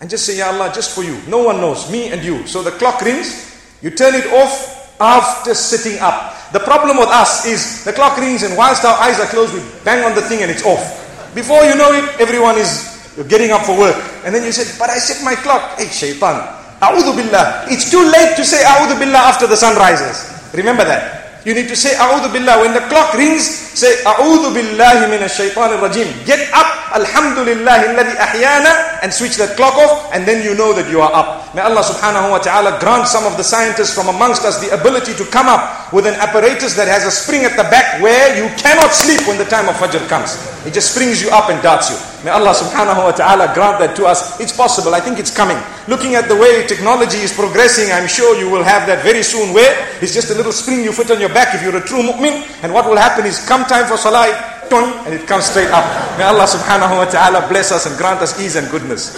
And 0.00 0.08
just 0.08 0.24
say, 0.26 0.38
Ya 0.38 0.52
Allah, 0.52 0.70
just 0.74 0.94
for 0.94 1.02
you. 1.02 1.18
No 1.26 1.42
one 1.42 1.60
knows, 1.60 1.90
me 1.90 2.12
and 2.12 2.22
you. 2.22 2.46
So 2.46 2.62
the 2.62 2.70
clock 2.72 3.00
rings, 3.02 3.58
you 3.82 3.90
turn 3.90 4.14
it 4.14 4.26
off 4.32 5.00
after 5.00 5.54
sitting 5.54 5.98
up. 6.00 6.34
The 6.52 6.60
problem 6.60 6.98
with 6.98 7.08
us 7.08 7.46
is 7.46 7.84
the 7.84 7.92
clock 7.92 8.16
rings 8.16 8.42
and 8.42 8.56
whilst 8.56 8.84
our 8.84 8.98
eyes 8.98 9.18
are 9.20 9.26
closed, 9.26 9.54
we 9.54 9.60
bang 9.84 10.04
on 10.04 10.14
the 10.14 10.22
thing 10.22 10.42
and 10.42 10.50
it's 10.50 10.64
off. 10.64 11.34
Before 11.34 11.64
you 11.64 11.74
know 11.76 11.92
it, 11.92 12.20
everyone 12.20 12.56
is 12.56 12.94
getting 13.28 13.50
up 13.50 13.62
for 13.62 13.76
work. 13.78 13.96
And 14.24 14.34
then 14.34 14.44
you 14.44 14.52
say, 14.52 14.64
but 14.78 14.88
I 14.88 14.98
set 14.98 15.24
my 15.24 15.34
clock. 15.34 15.78
Hey, 15.78 15.86
shaitan. 15.88 16.40
A'udhu 16.80 17.16
billah. 17.16 17.66
It's 17.68 17.90
too 17.90 18.02
late 18.02 18.36
to 18.36 18.44
say 18.44 18.62
a'udhu 18.64 18.98
billah 18.98 19.18
after 19.34 19.46
the 19.46 19.56
sun 19.56 19.76
rises. 19.76 20.38
Remember 20.54 20.84
that. 20.84 21.18
You 21.44 21.54
need 21.54 21.68
to 21.68 21.76
say 21.76 21.94
A'udhu 21.96 22.32
Billah. 22.32 22.60
When 22.60 22.74
the 22.74 22.84
clock 22.92 23.14
rings, 23.14 23.67
say 23.78 24.02
A'udhu 24.02 24.50
Billahi 24.50 25.06
minash 25.06 25.38
shaitanir 25.38 25.78
rajim. 25.78 26.10
Get 26.26 26.50
up, 26.50 26.66
Alhamdulillah 26.98 27.94
ahyana, 28.18 28.98
and 29.02 29.14
switch 29.14 29.36
that 29.38 29.54
clock 29.54 29.78
off, 29.78 30.10
and 30.12 30.26
then 30.26 30.42
you 30.42 30.58
know 30.58 30.74
that 30.74 30.90
you 30.90 31.00
are 31.00 31.14
up. 31.14 31.54
May 31.54 31.62
Allah 31.62 31.86
subhanahu 31.86 32.34
wa 32.34 32.38
ta'ala 32.42 32.80
grant 32.82 33.06
some 33.06 33.24
of 33.24 33.38
the 33.38 33.44
scientists 33.44 33.94
from 33.94 34.08
amongst 34.08 34.44
us 34.44 34.58
the 34.58 34.74
ability 34.74 35.14
to 35.14 35.24
come 35.30 35.46
up 35.46 35.92
with 35.92 36.06
an 36.06 36.14
apparatus 36.18 36.74
that 36.74 36.88
has 36.88 37.06
a 37.06 37.10
spring 37.14 37.44
at 37.44 37.56
the 37.56 37.64
back 37.70 38.02
where 38.02 38.34
you 38.34 38.50
cannot 38.58 38.90
sleep 38.90 39.22
when 39.30 39.38
the 39.38 39.46
time 39.46 39.68
of 39.68 39.76
Fajr 39.76 40.02
comes. 40.08 40.36
It 40.66 40.74
just 40.74 40.92
springs 40.92 41.22
you 41.22 41.30
up 41.30 41.48
and 41.48 41.62
darts 41.62 41.88
you. 41.88 41.96
May 42.26 42.34
Allah 42.34 42.50
subhanahu 42.50 42.98
wa 42.98 43.14
ta'ala 43.14 43.54
grant 43.54 43.78
that 43.78 43.94
to 43.94 44.04
us. 44.04 44.40
It's 44.42 44.50
possible. 44.50 44.92
I 44.92 45.00
think 45.00 45.22
it's 45.22 45.30
coming. 45.30 45.56
Looking 45.86 46.18
at 46.18 46.26
the 46.26 46.34
way 46.34 46.66
technology 46.66 47.22
is 47.22 47.32
progressing, 47.32 47.94
I'm 47.94 48.10
sure 48.10 48.34
you 48.34 48.50
will 48.50 48.66
have 48.66 48.90
that 48.90 49.06
very 49.06 49.22
soon 49.22 49.54
where 49.54 49.70
it's 50.02 50.12
just 50.12 50.28
a 50.28 50.34
little 50.34 50.52
spring 50.52 50.82
you 50.82 50.90
put 50.90 51.08
on 51.14 51.22
your 51.22 51.30
back 51.30 51.54
if 51.54 51.62
you're 51.62 51.78
a 51.78 51.86
true 51.86 52.02
mu'min. 52.02 52.42
And 52.66 52.74
what 52.74 52.90
will 52.90 52.98
happen 52.98 53.24
is 53.24 53.38
come 53.46 53.64
time 53.68 53.86
for 53.86 53.96
salah, 53.96 54.26
and 54.72 55.14
it 55.14 55.26
comes 55.26 55.44
straight 55.44 55.70
up. 55.70 55.84
May 56.18 56.24
Allah 56.24 56.44
subhanahu 56.44 56.96
wa 56.96 57.04
ta'ala 57.04 57.48
bless 57.48 57.72
us 57.72 57.86
and 57.86 57.96
grant 57.96 58.20
us 58.20 58.38
ease 58.40 58.56
and 58.56 58.68
goodness. 58.70 59.16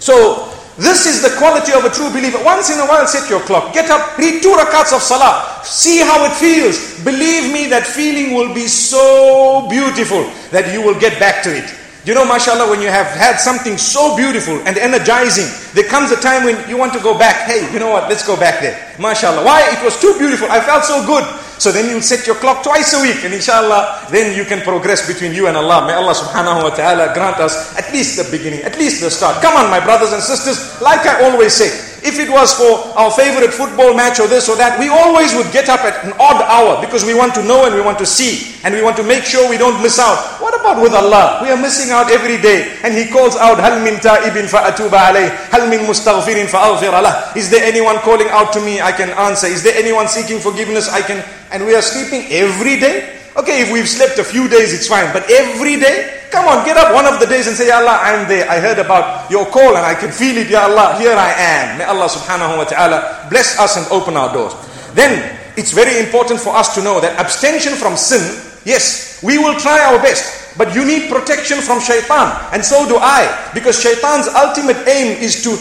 So, 0.00 0.50
this 0.78 1.06
is 1.06 1.22
the 1.22 1.36
quality 1.36 1.72
of 1.72 1.84
a 1.84 1.90
true 1.90 2.08
believer. 2.10 2.38
Once 2.42 2.70
in 2.70 2.78
a 2.80 2.86
while, 2.86 3.06
set 3.06 3.28
your 3.28 3.40
clock. 3.40 3.74
Get 3.74 3.90
up, 3.90 4.16
read 4.16 4.42
two 4.42 4.56
rakats 4.56 4.94
of 4.94 5.02
salah. 5.02 5.60
See 5.62 5.98
how 6.00 6.24
it 6.24 6.32
feels. 6.32 7.04
Believe 7.04 7.52
me, 7.52 7.66
that 7.68 7.86
feeling 7.86 8.34
will 8.34 8.54
be 8.54 8.66
so 8.66 9.68
beautiful 9.68 10.24
that 10.50 10.72
you 10.72 10.82
will 10.82 10.98
get 10.98 11.20
back 11.20 11.42
to 11.44 11.54
it. 11.54 11.68
You 12.06 12.14
know, 12.14 12.24
mashallah, 12.24 12.70
when 12.70 12.80
you 12.80 12.88
have 12.88 13.06
had 13.12 13.36
something 13.36 13.76
so 13.76 14.16
beautiful 14.16 14.56
and 14.64 14.78
energizing, 14.78 15.44
there 15.74 15.84
comes 15.84 16.10
a 16.10 16.16
time 16.16 16.44
when 16.44 16.56
you 16.68 16.78
want 16.78 16.94
to 16.94 17.00
go 17.00 17.18
back. 17.18 17.44
Hey, 17.44 17.70
you 17.72 17.78
know 17.78 17.90
what? 17.90 18.08
Let's 18.08 18.26
go 18.26 18.40
back 18.40 18.62
there. 18.62 18.72
Mashallah. 18.98 19.44
Why? 19.44 19.60
It 19.68 19.84
was 19.84 20.00
too 20.00 20.16
beautiful. 20.18 20.48
I 20.50 20.60
felt 20.60 20.84
so 20.84 21.04
good. 21.04 21.24
So 21.60 21.70
then 21.70 21.92
you 21.92 22.00
set 22.00 22.26
your 22.26 22.36
clock 22.36 22.64
twice 22.64 22.96
a 22.96 23.02
week 23.04 23.20
and 23.22 23.34
inshallah, 23.34 24.08
then 24.08 24.34
you 24.34 24.46
can 24.48 24.64
progress 24.64 25.06
between 25.06 25.34
you 25.34 25.46
and 25.46 25.58
Allah. 25.60 25.84
May 25.84 25.92
Allah 25.92 26.16
subhanahu 26.16 26.64
wa 26.64 26.72
ta'ala 26.72 27.12
grant 27.12 27.36
us 27.36 27.76
at 27.76 27.92
least 27.92 28.16
the 28.16 28.24
beginning, 28.32 28.64
at 28.64 28.80
least 28.80 29.04
the 29.04 29.10
start. 29.12 29.44
Come 29.44 29.52
on, 29.60 29.68
my 29.68 29.76
brothers 29.76 30.16
and 30.16 30.22
sisters. 30.24 30.80
Like 30.80 31.04
I 31.04 31.28
always 31.28 31.52
say, 31.52 31.68
if 32.00 32.16
it 32.16 32.32
was 32.32 32.56
for 32.56 32.96
our 32.96 33.12
favorite 33.12 33.52
football 33.52 33.92
match 33.92 34.24
or 34.24 34.26
this 34.26 34.48
or 34.48 34.56
that, 34.56 34.80
we 34.80 34.88
always 34.88 35.36
would 35.36 35.52
get 35.52 35.68
up 35.68 35.84
at 35.84 36.00
an 36.00 36.16
odd 36.16 36.40
hour 36.48 36.80
because 36.80 37.04
we 37.04 37.12
want 37.12 37.36
to 37.36 37.44
know 37.44 37.68
and 37.68 37.76
we 37.76 37.84
want 37.84 38.00
to 38.00 38.08
see 38.08 38.56
and 38.64 38.72
we 38.72 38.80
want 38.80 38.96
to 38.96 39.04
make 39.04 39.28
sure 39.28 39.44
we 39.52 39.60
don't 39.60 39.76
miss 39.84 40.00
out. 40.00 40.39
What 40.69 40.69
about 40.69 40.77
with 40.77 40.93
Allah? 40.93 41.41
We 41.41 41.49
are 41.49 41.57
missing 41.57 41.89
out 41.89 42.11
every 42.13 42.37
day. 42.37 42.77
And 42.85 42.93
He 42.93 43.09
calls 43.09 43.33
out, 43.35 43.57
هَلْ 43.57 43.81
مِن 43.81 43.97
تَائِبٍ 43.97 44.45
فَأَتُوبَ 44.45 44.93
عَلَيْهِ 44.93 45.49
هَلْ 45.49 45.65
مِن 45.73 45.89
مُسْتَغْفِرٍ 45.89 46.37
فَأَغْفِرَ 46.45 46.93
لَهِ 47.01 47.35
Is 47.35 47.49
there 47.49 47.65
anyone 47.65 47.97
calling 48.05 48.29
out 48.29 48.53
to 48.53 48.61
me? 48.61 48.79
I 48.79 48.91
can 48.91 49.09
answer. 49.17 49.47
Is 49.47 49.63
there 49.63 49.73
anyone 49.73 50.07
seeking 50.07 50.37
forgiveness? 50.37 50.87
I 50.87 51.01
can. 51.01 51.25
And 51.49 51.65
we 51.65 51.73
are 51.73 51.81
sleeping 51.81 52.29
every 52.29 52.77
day? 52.79 53.17
Okay, 53.35 53.65
if 53.65 53.73
we've 53.73 53.89
slept 53.89 54.19
a 54.19 54.23
few 54.23 54.47
days, 54.47 54.71
it's 54.71 54.85
fine. 54.85 55.11
But 55.13 55.25
every 55.31 55.79
day? 55.81 56.29
Come 56.29 56.45
on, 56.45 56.63
get 56.63 56.77
up 56.77 56.93
one 56.93 57.07
of 57.09 57.19
the 57.19 57.25
days 57.25 57.47
and 57.47 57.57
say, 57.57 57.69
Ya 57.73 57.81
Allah, 57.81 57.97
I'm 58.05 58.29
there. 58.29 58.45
I 58.47 58.59
heard 58.61 58.77
about 58.77 59.31
your 59.31 59.47
call 59.49 59.73
and 59.73 59.81
I 59.81 59.95
can 59.97 60.11
feel 60.11 60.37
it. 60.37 60.47
Ya 60.47 60.69
Allah, 60.69 60.93
here 61.01 61.17
I 61.17 61.33
am. 61.33 61.79
May 61.81 61.85
Allah 61.89 62.05
subhanahu 62.05 62.61
wa 62.61 62.69
ta'ala 62.69 63.25
bless 63.33 63.57
us 63.57 63.81
and 63.81 63.87
open 63.89 64.13
our 64.13 64.29
doors. 64.29 64.53
Then, 64.93 65.25
it's 65.57 65.73
very 65.73 65.97
important 66.05 66.39
for 66.39 66.53
us 66.53 66.75
to 66.77 66.83
know 66.85 67.01
that 67.01 67.17
abstention 67.17 67.73
from 67.73 67.97
sin, 67.97 68.21
yes, 68.61 69.17
we 69.25 69.41
will 69.41 69.57
try 69.57 69.81
our 69.89 69.97
best. 69.97 70.38
But 70.57 70.73
you 70.73 70.85
need 70.85 71.11
protection 71.11 71.59
from 71.59 71.79
shaitan. 71.79 72.31
And 72.53 72.63
so 72.63 72.87
do 72.87 72.97
I. 72.97 73.27
Because 73.53 73.79
shaitan's 73.81 74.27
ultimate 74.27 74.87
aim 74.87 75.19
is 75.19 75.43
to 75.43 75.57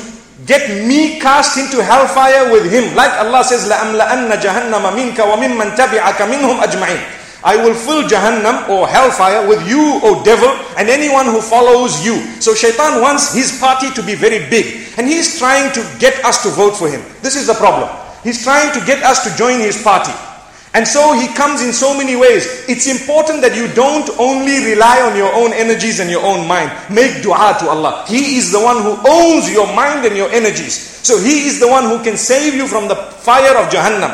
get 0.47 0.87
me 0.87 1.19
cast 1.19 1.59
into 1.59 1.83
hellfire 1.83 2.53
with 2.53 2.71
him. 2.71 2.95
Like 2.95 3.13
Allah 3.19 3.43
says, 3.45 3.69
لَأَمْلَأَنَّ 3.69 4.31
جَهَنَّمَ 4.39 4.85
مِنْكَ 4.95 5.19
وَمِمَّنْ 5.19 5.77
تَبِعَكَ 5.77 6.19
مِنْهُمْ 6.31 6.61
أَجْمَعِينَ 6.63 7.25
I 7.45 7.57
will 7.61 7.75
fill 7.75 8.09
Jahannam 8.09 8.71
or 8.71 8.89
hellfire 8.89 9.47
with 9.47 9.69
you, 9.69 10.01
O 10.03 10.25
devil, 10.25 10.49
and 10.79 10.89
anyone 10.89 11.27
who 11.27 11.43
follows 11.43 12.03
you. 12.03 12.17
So 12.41 12.55
Shaitan 12.55 13.03
wants 13.03 13.35
his 13.35 13.61
party 13.61 13.93
to 13.93 14.03
be 14.03 14.15
very 14.15 14.49
big. 14.49 14.89
And 14.97 15.07
he's 15.07 15.39
trying 15.39 15.71
to 15.75 15.85
get 15.99 16.25
us 16.25 16.43
to 16.45 16.49
vote 16.49 16.73
for 16.73 16.89
him. 16.89 17.03
This 17.21 17.37
is 17.37 17.47
the 17.47 17.53
problem. 17.53 17.91
He's 18.25 18.43
trying 18.43 18.73
to 18.73 18.81
get 18.87 19.03
us 19.05 19.29
to 19.29 19.37
join 19.37 19.61
his 19.61 19.77
party. 19.83 20.13
And 20.74 20.88
so 20.88 21.14
he 21.14 21.28
comes 21.34 21.62
in 21.62 21.74
so 21.74 21.98
many 21.98 22.16
ways. 22.16 22.70
It's 22.70 22.86
important 22.86 23.42
that 23.42 23.58
you 23.58 23.68
don't 23.74 24.08
only 24.20 24.64
rely 24.70 25.02
on 25.02 25.18
your 25.18 25.34
own 25.34 25.52
energies 25.52 26.00
and 26.00 26.10
your 26.12 26.22
own 26.22 26.48
mind. 26.48 26.70
Make 26.94 27.24
dua 27.24 27.58
to 27.60 27.70
Allah. 27.70 28.06
He 28.08 28.38
is 28.38 28.52
the 28.52 28.62
one 28.62 28.84
who 28.84 28.94
owns 29.10 29.50
your 29.50 29.66
mind 29.74 30.06
and 30.06 30.16
your 30.16 30.30
energies. 30.30 30.78
So 30.78 31.18
he 31.18 31.48
is 31.48 31.60
the 31.60 31.68
one 31.68 31.86
who 31.86 32.04
can 32.04 32.18
save 32.18 32.54
you 32.54 32.68
from 32.68 32.88
the 32.88 32.96
fire 32.96 33.58
of 33.58 33.74
Jahannam. 33.74 34.14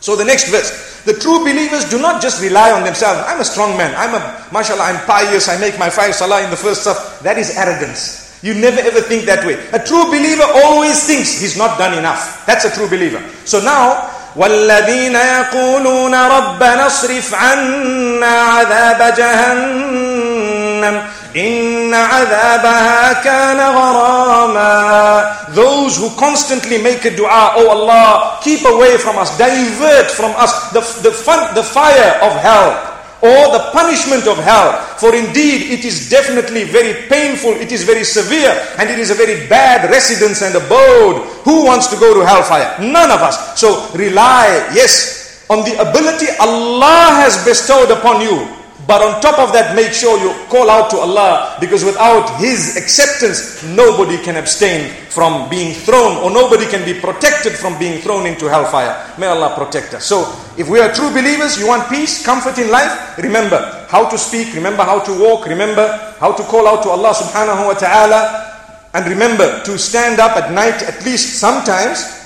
So 0.00 0.16
the 0.16 0.24
next 0.24 0.50
verse. 0.50 1.04
The 1.04 1.14
true 1.14 1.38
believers 1.38 1.88
do 1.88 2.02
not 2.02 2.20
just 2.20 2.42
rely 2.42 2.72
on 2.72 2.82
themselves. 2.82 3.22
I'm 3.26 3.40
a 3.40 3.44
strong 3.44 3.78
man. 3.78 3.94
I'm 3.94 4.10
a, 4.10 4.46
mashallah, 4.52 4.82
I'm 4.82 5.06
pious. 5.06 5.48
I 5.48 5.56
make 5.60 5.78
my 5.78 5.88
five 5.88 6.16
salah 6.16 6.42
in 6.42 6.50
the 6.50 6.56
first 6.56 6.84
saff. 6.84 7.20
That 7.20 7.38
is 7.38 7.56
arrogance. 7.56 8.26
You 8.42 8.54
never 8.54 8.80
ever 8.80 9.00
think 9.00 9.24
that 9.26 9.46
way. 9.46 9.54
A 9.70 9.78
true 9.78 10.06
believer 10.06 10.42
always 10.66 11.06
thinks 11.06 11.40
he's 11.40 11.56
not 11.56 11.78
done 11.78 11.96
enough. 11.96 12.44
That's 12.44 12.64
a 12.64 12.74
true 12.74 12.88
believer. 12.88 13.22
So 13.46 13.62
now, 13.62 14.15
والذين 14.36 15.16
يقولون 15.16 16.14
ربنا 16.14 16.86
اصرف 16.86 17.34
عنا 17.34 18.40
عذاب 18.42 19.14
جهنم 19.16 21.02
إن 21.36 21.94
عذابها 21.94 23.12
كان 23.12 23.60
غراما 23.60 25.36
Those 25.54 25.96
who 25.96 26.10
constantly 26.10 26.78
make 26.82 27.04
a 27.04 27.16
dua, 27.16 27.54
Oh 27.56 27.68
Allah, 27.70 28.38
keep 28.42 28.64
away 28.66 28.98
from 28.98 29.16
us, 29.16 29.36
divert 29.38 30.10
from 30.10 30.32
us 30.36 30.70
the, 30.70 30.80
the, 31.02 31.10
the 31.54 31.62
fire 31.62 32.18
of 32.22 32.32
hell 32.32 32.95
or 33.26 33.52
the 33.52 33.70
punishment 33.72 34.26
of 34.26 34.38
hell. 34.38 34.78
For 34.98 35.14
indeed, 35.14 35.70
it 35.72 35.84
is 35.84 36.08
definitely 36.08 36.64
very 36.64 37.08
painful, 37.08 37.52
it 37.58 37.72
is 37.72 37.82
very 37.82 38.04
severe, 38.04 38.54
and 38.78 38.88
it 38.88 38.98
is 38.98 39.10
a 39.10 39.14
very 39.14 39.46
bad 39.48 39.90
residence 39.90 40.42
and 40.42 40.54
abode. 40.54 41.26
Who 41.42 41.66
wants 41.66 41.88
to 41.88 41.96
go 41.96 42.14
to 42.14 42.24
hellfire? 42.24 42.78
None 42.80 43.10
of 43.10 43.20
us. 43.20 43.58
So 43.58 43.90
rely, 43.94 44.46
yes, 44.72 45.44
on 45.50 45.64
the 45.64 45.74
ability 45.82 46.26
Allah 46.40 47.18
has 47.22 47.42
bestowed 47.44 47.90
upon 47.90 48.22
you 48.22 48.46
but 48.86 49.02
on 49.02 49.20
top 49.20 49.42
of 49.42 49.52
that, 49.52 49.74
make 49.74 49.90
sure 49.90 50.14
you 50.22 50.30
call 50.46 50.70
out 50.70 50.90
to 50.90 50.98
Allah 50.98 51.58
because 51.58 51.82
without 51.84 52.38
His 52.38 52.76
acceptance, 52.78 53.64
nobody 53.64 54.16
can 54.22 54.36
abstain 54.36 54.94
from 55.10 55.50
being 55.50 55.74
thrown 55.74 56.22
or 56.22 56.30
nobody 56.30 56.66
can 56.70 56.84
be 56.86 56.94
protected 56.94 57.52
from 57.54 57.76
being 57.78 58.00
thrown 58.00 58.26
into 58.26 58.46
hellfire. 58.46 58.94
May 59.18 59.26
Allah 59.26 59.58
protect 59.58 59.94
us. 59.94 60.06
So, 60.06 60.22
if 60.58 60.68
we 60.68 60.80
are 60.80 60.92
true 60.92 61.10
believers, 61.10 61.58
you 61.58 61.68
want 61.68 61.88
peace, 61.88 62.24
comfort 62.24 62.58
in 62.58 62.70
life, 62.70 63.18
remember 63.18 63.86
how 63.88 64.08
to 64.08 64.16
speak, 64.16 64.54
remember 64.54 64.82
how 64.82 65.00
to 65.00 65.12
walk, 65.20 65.46
remember 65.46 65.86
how 66.18 66.32
to 66.32 66.42
call 66.44 66.66
out 66.66 66.82
to 66.84 66.90
Allah 66.90 67.12
subhanahu 67.12 67.66
wa 67.66 67.74
ta'ala, 67.74 68.90
and 68.94 69.06
remember 69.06 69.62
to 69.64 69.78
stand 69.78 70.18
up 70.20 70.36
at 70.36 70.52
night 70.52 70.82
at 70.82 71.04
least 71.04 71.38
sometimes 71.38 72.16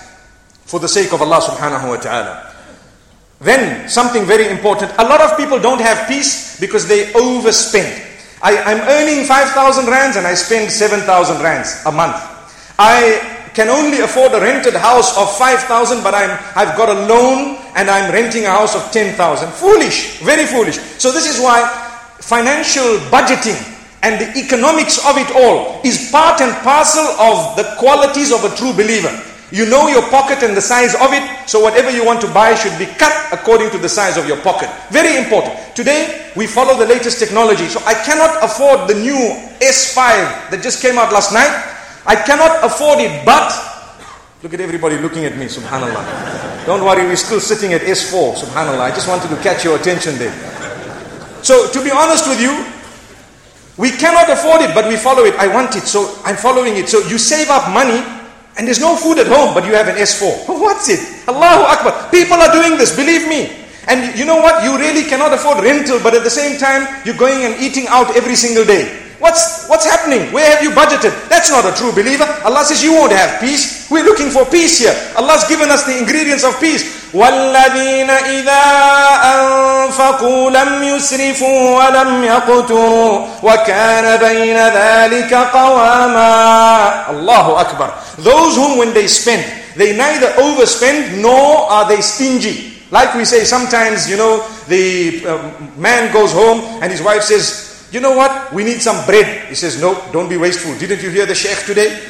for 0.65 0.79
the 0.79 0.87
sake 0.89 1.13
of 1.13 1.21
Allah 1.21 1.41
subhanahu 1.43 1.89
wa 1.89 1.97
ta'ala. 1.97 2.55
Then, 3.41 3.89
something 3.89 4.25
very 4.25 4.49
important. 4.49 4.93
A 4.99 5.05
lot 5.05 5.21
of 5.21 5.37
people 5.37 5.59
don't 5.59 5.81
have 5.81 6.07
peace 6.07 6.61
because 6.61 6.87
they 6.87 7.11
overspend. 7.13 8.07
I, 8.43 8.53
am 8.53 8.81
earning 8.89 9.25
5,000 9.25 9.87
rands 9.87 10.17
and 10.17 10.27
I 10.27 10.35
spend 10.35 10.71
7,000 10.71 11.43
rands 11.43 11.83
a 11.87 11.93
month. 11.93 12.17
I 12.79 13.40
can 13.55 13.69
only 13.69 14.01
afford 14.01 14.33
a 14.33 14.41
rented 14.41 14.75
house 14.75 15.17
of 15.17 15.31
5,000 15.37 16.03
but 16.03 16.15
I'm, 16.15 16.31
I've 16.57 16.77
got 16.77 16.89
a 16.89 17.07
loan 17.07 17.59
and 17.77 17.91
I'm 17.91 18.13
renting 18.13 18.45
a 18.47 18.51
house 18.51 18.75
of 18.75 18.93
10,000. 18.93 19.17
Foolish, 19.53 20.21
very 20.21 20.47
foolish. 20.47 20.79
So 20.99 21.13
this 21.13 21.29
is 21.29 21.41
why 21.41 21.67
financial 22.21 22.99
budgeting 23.11 23.59
and 24.03 24.21
the 24.21 24.39
economics 24.39 24.99
of 25.05 25.17
it 25.19 25.31
all 25.37 25.81
is 25.85 26.11
part 26.11 26.41
and 26.41 26.55
parcel 26.63 27.05
of 27.21 27.57
the 27.57 27.65
qualities 27.79 28.33
of 28.33 28.45
a 28.45 28.55
true 28.57 28.73
believer. 28.73 29.13
You 29.53 29.67
know 29.67 29.89
your 29.89 30.03
pocket 30.11 30.45
and 30.45 30.57
the 30.57 30.63
size 30.63 30.95
of 30.95 31.11
it, 31.11 31.49
so 31.49 31.59
whatever 31.59 31.91
you 31.91 32.07
want 32.07 32.21
to 32.21 32.33
buy 32.33 32.55
should 32.55 32.79
be 32.79 32.87
cut 32.87 33.13
according 33.33 33.71
to 33.71 33.79
the 33.79 33.89
size 33.89 34.17
of 34.17 34.27
your 34.27 34.37
pocket. 34.43 34.71
Very 34.91 35.19
important. 35.19 35.59
Today, 35.75 36.31
we 36.37 36.47
follow 36.47 36.79
the 36.79 36.87
latest 36.87 37.19
technology, 37.19 37.67
so 37.67 37.81
I 37.85 37.95
cannot 37.95 38.45
afford 38.45 38.89
the 38.89 38.95
new 38.95 39.19
S5 39.59 40.51
that 40.51 40.61
just 40.63 40.81
came 40.81 40.99
out 40.99 41.13
last 41.13 41.33
night. 41.33 41.51
I 42.07 42.17
cannot 42.17 42.65
afford 42.65 43.01
it, 43.01 43.25
but 43.25 43.53
look 44.43 44.55
at 44.55 44.61
everybody 44.61 44.99
looking 44.99 45.25
at 45.25 45.37
me, 45.37 45.47
subhanAllah. 45.47 46.67
Don't 46.67 46.85
worry, 46.85 47.05
we're 47.05 47.17
still 47.17 47.41
sitting 47.41 47.73
at 47.73 47.83
S4, 47.83 48.35
subhanAllah. 48.37 48.81
I 48.81 48.91
just 48.91 49.09
wanted 49.09 49.29
to 49.29 49.37
catch 49.43 49.65
your 49.65 49.77
attention 49.77 50.17
there. 50.17 50.33
So, 51.43 51.71
to 51.73 51.85
be 51.85 51.91
honest 51.91 52.29
with 52.29 52.41
you, 52.41 52.53
we 53.77 53.91
cannot 53.91 54.29
afford 54.29 54.61
it, 54.61 54.75
but 54.75 54.89
we 54.89 54.97
follow 54.97 55.25
it. 55.25 55.35
I 55.37 55.49
want 55.49 55.77
it, 55.77 55.85
so 55.85 56.21
I'm 56.25 56.37
following 56.37 56.77
it. 56.77 56.89
So, 56.89 57.01
you 57.09 57.17
save 57.17 57.49
up 57.49 57.73
money 57.73 58.01
and 58.57 58.67
there's 58.67 58.81
no 58.81 58.97
food 58.97 59.19
at 59.19 59.27
home, 59.27 59.55
but 59.55 59.65
you 59.65 59.73
have 59.73 59.89
an 59.89 59.97
S4. 59.97 60.49
What's 60.61 60.89
it? 60.89 61.01
Allahu 61.29 61.65
Akbar. 61.65 62.11
People 62.11 62.37
are 62.37 62.53
doing 62.53 62.77
this, 62.77 62.95
believe 62.95 63.29
me. 63.29 63.57
And 63.89 64.19
you 64.19 64.25
know 64.25 64.37
what? 64.37 64.63
You 64.63 64.77
really 64.77 65.09
cannot 65.09 65.33
afford 65.33 65.65
rental, 65.65 65.99
but 66.03 66.15
at 66.15 66.23
the 66.23 66.31
same 66.31 66.59
time, 66.59 66.87
you're 67.05 67.17
going 67.17 67.45
and 67.45 67.61
eating 67.61 67.87
out 67.89 68.15
every 68.17 68.37
single 68.37 68.65
day. 68.65 69.10
What's, 69.20 69.68
what's 69.68 69.86
happening? 69.86 70.32
Where 70.34 70.46
have 70.46 70.62
you 70.62 70.72
budgeted? 70.72 71.14
That's 71.30 71.50
not 71.50 71.66
a 71.66 71.74
true 71.76 71.92
believer. 71.92 72.26
Allah 72.44 72.64
says 72.66 72.84
you 72.84 72.94
won't 72.94 73.12
have 73.12 73.40
peace. 73.40 73.90
We're 73.90 74.04
looking 74.04 74.30
for 74.30 74.46
peace 74.46 74.80
here. 74.80 74.94
Allah's 75.18 75.48
given 75.48 75.70
us 75.72 75.86
the 75.86 75.98
ingredients 75.98 76.44
of 76.44 76.60
peace. 76.60 77.06
والذين 77.16 78.10
إذا 78.10 78.64
أنفقوا 79.24 80.50
لم 80.52 80.84
يسرفوا 80.84 81.78
ولم 81.78 82.24
يقتروا 82.24 83.28
وكان 83.44 84.18
بين 84.20 84.58
ذلك 84.58 85.34
قواما 85.34 87.10
الله 87.10 87.62
أكبر 87.62 87.90
Those 88.20 88.56
whom 88.56 88.78
when 88.78 88.94
they 88.94 89.08
spend, 89.08 89.44
they 89.76 89.96
neither 89.96 90.28
overspend 90.44 91.22
nor 91.22 91.72
are 91.72 91.88
they 91.88 92.02
stingy. 92.02 92.74
Like 92.92 93.16
we 93.16 93.26
say 93.26 93.44
sometimes, 93.44 94.10
you 94.10 94.18
know, 94.18 94.46
the 94.68 95.24
uh, 95.26 95.52
man 95.78 96.14
goes 96.14 96.32
home 96.32 96.60
and 96.82 96.92
his 96.92 97.02
wife 97.02 97.24
says, 97.24 97.69
you 97.93 98.01
know 98.01 98.17
what? 98.17 98.53
We 98.53 98.65
need 98.65 98.81
some 98.81 99.05
bread. 99.07 99.49
He 99.49 99.55
says, 99.55 99.81
No, 99.81 100.01
don't 100.13 100.29
be 100.29 100.37
wasteful. 100.37 100.77
Didn't 100.79 101.03
you 101.03 101.11
hear 101.11 101.27
the 101.27 101.35
sheikh 101.35 101.67
today? 101.67 102.01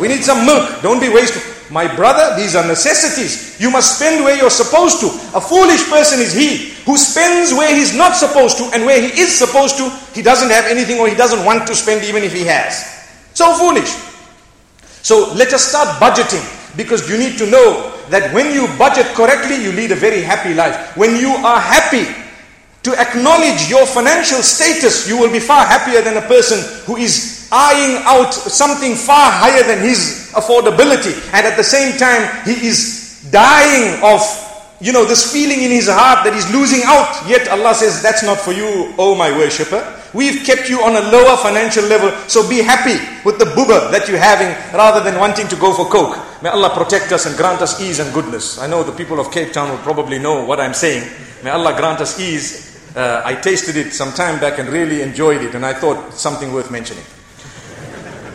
We 0.00 0.08
need 0.08 0.24
some 0.24 0.44
milk. 0.44 0.82
Don't 0.82 1.00
be 1.00 1.08
wasteful. 1.08 1.56
My 1.70 1.92
brother, 1.92 2.36
these 2.36 2.54
are 2.54 2.66
necessities. 2.66 3.60
You 3.60 3.70
must 3.70 3.96
spend 3.96 4.22
where 4.24 4.36
you're 4.36 4.50
supposed 4.50 5.00
to. 5.00 5.06
A 5.36 5.40
foolish 5.40 5.88
person 5.88 6.20
is 6.20 6.32
he 6.32 6.74
who 6.84 6.96
spends 6.96 7.52
where 7.52 7.74
he's 7.74 7.96
not 7.96 8.14
supposed 8.14 8.58
to, 8.58 8.70
and 8.72 8.84
where 8.86 9.00
he 9.00 9.20
is 9.20 9.36
supposed 9.36 9.76
to, 9.78 9.90
he 10.14 10.22
doesn't 10.22 10.50
have 10.50 10.66
anything 10.66 10.98
or 11.00 11.08
he 11.08 11.16
doesn't 11.16 11.44
want 11.44 11.66
to 11.66 11.74
spend 11.74 12.04
even 12.04 12.22
if 12.22 12.32
he 12.32 12.44
has. 12.44 12.86
So 13.34 13.52
foolish. 13.54 13.90
So 15.02 15.32
let 15.34 15.52
us 15.52 15.64
start 15.64 16.00
budgeting 16.00 16.44
because 16.76 17.08
you 17.10 17.18
need 17.18 17.38
to 17.38 17.46
know 17.50 17.92
that 18.10 18.32
when 18.32 18.54
you 18.54 18.68
budget 18.78 19.06
correctly, 19.14 19.62
you 19.62 19.72
lead 19.72 19.90
a 19.90 19.96
very 19.96 20.20
happy 20.20 20.54
life. 20.54 20.96
When 20.96 21.16
you 21.16 21.30
are 21.30 21.60
happy, 21.60 22.06
to 22.86 22.94
acknowledge 22.94 23.68
your 23.68 23.84
financial 23.84 24.38
status, 24.46 25.08
you 25.08 25.18
will 25.18 25.32
be 25.32 25.40
far 25.40 25.66
happier 25.66 26.02
than 26.02 26.16
a 26.16 26.26
person 26.30 26.62
who 26.86 26.96
is 26.96 27.48
eyeing 27.50 27.98
out 28.06 28.30
something 28.32 28.94
far 28.94 29.26
higher 29.26 29.64
than 29.66 29.82
his 29.82 30.30
affordability. 30.38 31.10
And 31.34 31.44
at 31.44 31.56
the 31.56 31.64
same 31.64 31.98
time, 31.98 32.30
he 32.46 32.68
is 32.68 33.26
dying 33.32 33.98
of, 34.04 34.22
you 34.78 34.92
know, 34.92 35.04
this 35.04 35.32
feeling 35.32 35.62
in 35.66 35.72
his 35.72 35.88
heart 35.90 36.22
that 36.22 36.32
he's 36.32 36.46
losing 36.54 36.86
out. 36.86 37.10
Yet 37.26 37.48
Allah 37.48 37.74
says, 37.74 38.00
that's 38.02 38.22
not 38.22 38.38
for 38.38 38.52
you, 38.52 38.94
oh 38.98 39.16
my 39.18 39.36
worshipper. 39.36 39.82
We've 40.14 40.46
kept 40.46 40.70
you 40.70 40.78
on 40.82 40.94
a 40.94 41.10
lower 41.10 41.36
financial 41.38 41.82
level, 41.90 42.12
so 42.28 42.48
be 42.48 42.62
happy 42.62 43.02
with 43.24 43.40
the 43.40 43.46
boeber 43.46 43.90
that 43.90 44.06
you're 44.06 44.22
having 44.22 44.54
rather 44.72 45.02
than 45.02 45.18
wanting 45.18 45.48
to 45.48 45.56
go 45.56 45.74
for 45.74 45.90
coke. 45.90 46.22
May 46.40 46.50
Allah 46.50 46.70
protect 46.70 47.10
us 47.10 47.26
and 47.26 47.36
grant 47.36 47.60
us 47.62 47.80
ease 47.80 47.98
and 47.98 48.14
goodness. 48.14 48.60
I 48.60 48.68
know 48.68 48.84
the 48.84 48.92
people 48.92 49.18
of 49.18 49.32
Cape 49.32 49.52
Town 49.52 49.70
will 49.70 49.82
probably 49.82 50.20
know 50.20 50.44
what 50.44 50.60
I'm 50.60 50.72
saying. 50.72 51.02
May 51.42 51.50
Allah 51.50 51.74
grant 51.76 52.00
us 52.00 52.20
ease 52.20 52.65
uh, 52.96 53.22
I 53.24 53.34
tasted 53.34 53.76
it 53.76 53.92
some 53.92 54.12
time 54.12 54.40
back 54.40 54.58
and 54.58 54.68
really 54.68 55.02
enjoyed 55.02 55.42
it, 55.42 55.54
and 55.54 55.64
I 55.64 55.74
thought 55.74 56.14
something 56.14 56.52
worth 56.52 56.70
mentioning. 56.70 57.04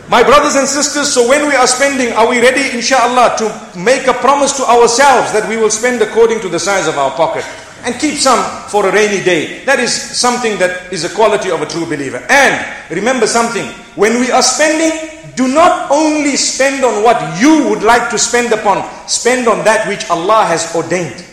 My 0.08 0.22
brothers 0.22 0.56
and 0.56 0.68
sisters, 0.68 1.12
so 1.12 1.28
when 1.28 1.48
we 1.48 1.54
are 1.54 1.66
spending, 1.66 2.12
are 2.12 2.28
we 2.28 2.40
ready, 2.40 2.76
inshallah, 2.76 3.34
to 3.38 3.78
make 3.78 4.06
a 4.06 4.12
promise 4.12 4.52
to 4.58 4.62
ourselves 4.62 5.32
that 5.32 5.48
we 5.48 5.56
will 5.56 5.70
spend 5.70 6.02
according 6.02 6.40
to 6.40 6.48
the 6.48 6.60
size 6.60 6.86
of 6.86 6.98
our 6.98 7.10
pocket? 7.12 7.44
And 7.84 7.96
keep 7.96 8.14
some 8.14 8.38
for 8.68 8.86
a 8.86 8.92
rainy 8.92 9.24
day. 9.24 9.64
That 9.64 9.80
is 9.80 9.90
something 9.90 10.58
that 10.58 10.92
is 10.92 11.04
a 11.04 11.12
quality 11.12 11.50
of 11.50 11.62
a 11.62 11.66
true 11.66 11.84
believer. 11.84 12.22
And 12.28 12.54
remember 12.94 13.26
something, 13.26 13.66
when 13.96 14.20
we 14.20 14.30
are 14.30 14.42
spending, 14.42 15.34
do 15.34 15.48
not 15.48 15.90
only 15.90 16.36
spend 16.36 16.84
on 16.84 17.02
what 17.02 17.40
you 17.40 17.68
would 17.70 17.82
like 17.82 18.10
to 18.10 18.18
spend 18.18 18.52
upon, 18.52 18.86
spend 19.08 19.48
on 19.48 19.64
that 19.64 19.88
which 19.88 20.08
Allah 20.10 20.44
has 20.44 20.76
ordained. 20.76 21.24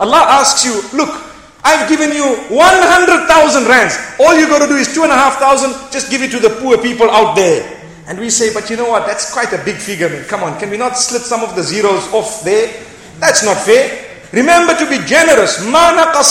Allah 0.00 0.24
asks 0.40 0.64
you, 0.64 0.80
look, 0.96 1.12
I've 1.66 1.90
given 1.90 2.14
you 2.14 2.22
100,000 2.54 3.66
rands. 3.66 3.98
All 4.22 4.38
you 4.38 4.46
got 4.46 4.62
to 4.62 4.70
do 4.70 4.78
is 4.78 4.94
two 4.94 5.02
and 5.02 5.10
a 5.10 5.18
half 5.18 5.42
thousand, 5.42 5.74
just 5.90 6.14
give 6.14 6.22
it 6.22 6.30
to 6.30 6.38
the 6.38 6.54
poor 6.62 6.78
people 6.78 7.10
out 7.10 7.34
there. 7.34 7.66
And 8.06 8.20
we 8.20 8.30
say, 8.30 8.54
but 8.54 8.70
you 8.70 8.76
know 8.76 8.88
what? 8.88 9.04
That's 9.04 9.32
quite 9.34 9.52
a 9.52 9.58
big 9.64 9.74
figure. 9.74 10.06
I 10.06 10.12
mean, 10.12 10.22
come 10.30 10.44
on, 10.44 10.56
can 10.60 10.70
we 10.70 10.78
not 10.78 10.96
slip 10.96 11.22
some 11.22 11.42
of 11.42 11.56
the 11.56 11.64
zeros 11.64 12.06
off 12.14 12.44
there? 12.44 12.70
That's 13.18 13.42
not 13.44 13.56
fair. 13.56 14.04
Remember 14.32 14.78
to 14.78 14.88
be 14.88 14.98
generous. 15.06 15.58
Nobody's 15.66 16.30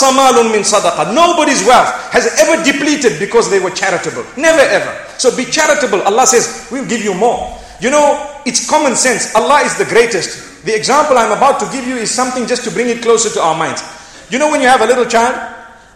wealth 1.67 1.91
has 2.15 2.31
ever 2.39 2.63
depleted 2.63 3.19
because 3.19 3.51
they 3.51 3.59
were 3.59 3.71
charitable. 3.71 4.23
Never 4.37 4.61
ever. 4.61 5.05
So 5.17 5.35
be 5.35 5.43
charitable. 5.43 6.01
Allah 6.03 6.27
says, 6.27 6.69
we'll 6.71 6.87
give 6.87 7.03
you 7.03 7.13
more. 7.13 7.59
You 7.81 7.91
know, 7.91 8.39
it's 8.45 8.69
common 8.69 8.95
sense. 8.95 9.35
Allah 9.35 9.63
is 9.67 9.75
the 9.77 9.83
greatest. 9.83 10.63
The 10.63 10.73
example 10.73 11.17
I'm 11.17 11.33
about 11.35 11.59
to 11.59 11.65
give 11.75 11.85
you 11.85 11.97
is 11.97 12.09
something 12.09 12.47
just 12.47 12.63
to 12.63 12.71
bring 12.71 12.87
it 12.87 13.01
closer 13.01 13.29
to 13.35 13.41
our 13.41 13.57
minds. 13.57 13.83
You 14.29 14.39
know 14.39 14.49
when 14.49 14.61
you 14.61 14.67
have 14.67 14.81
a 14.81 14.85
little 14.85 15.05
child 15.05 15.35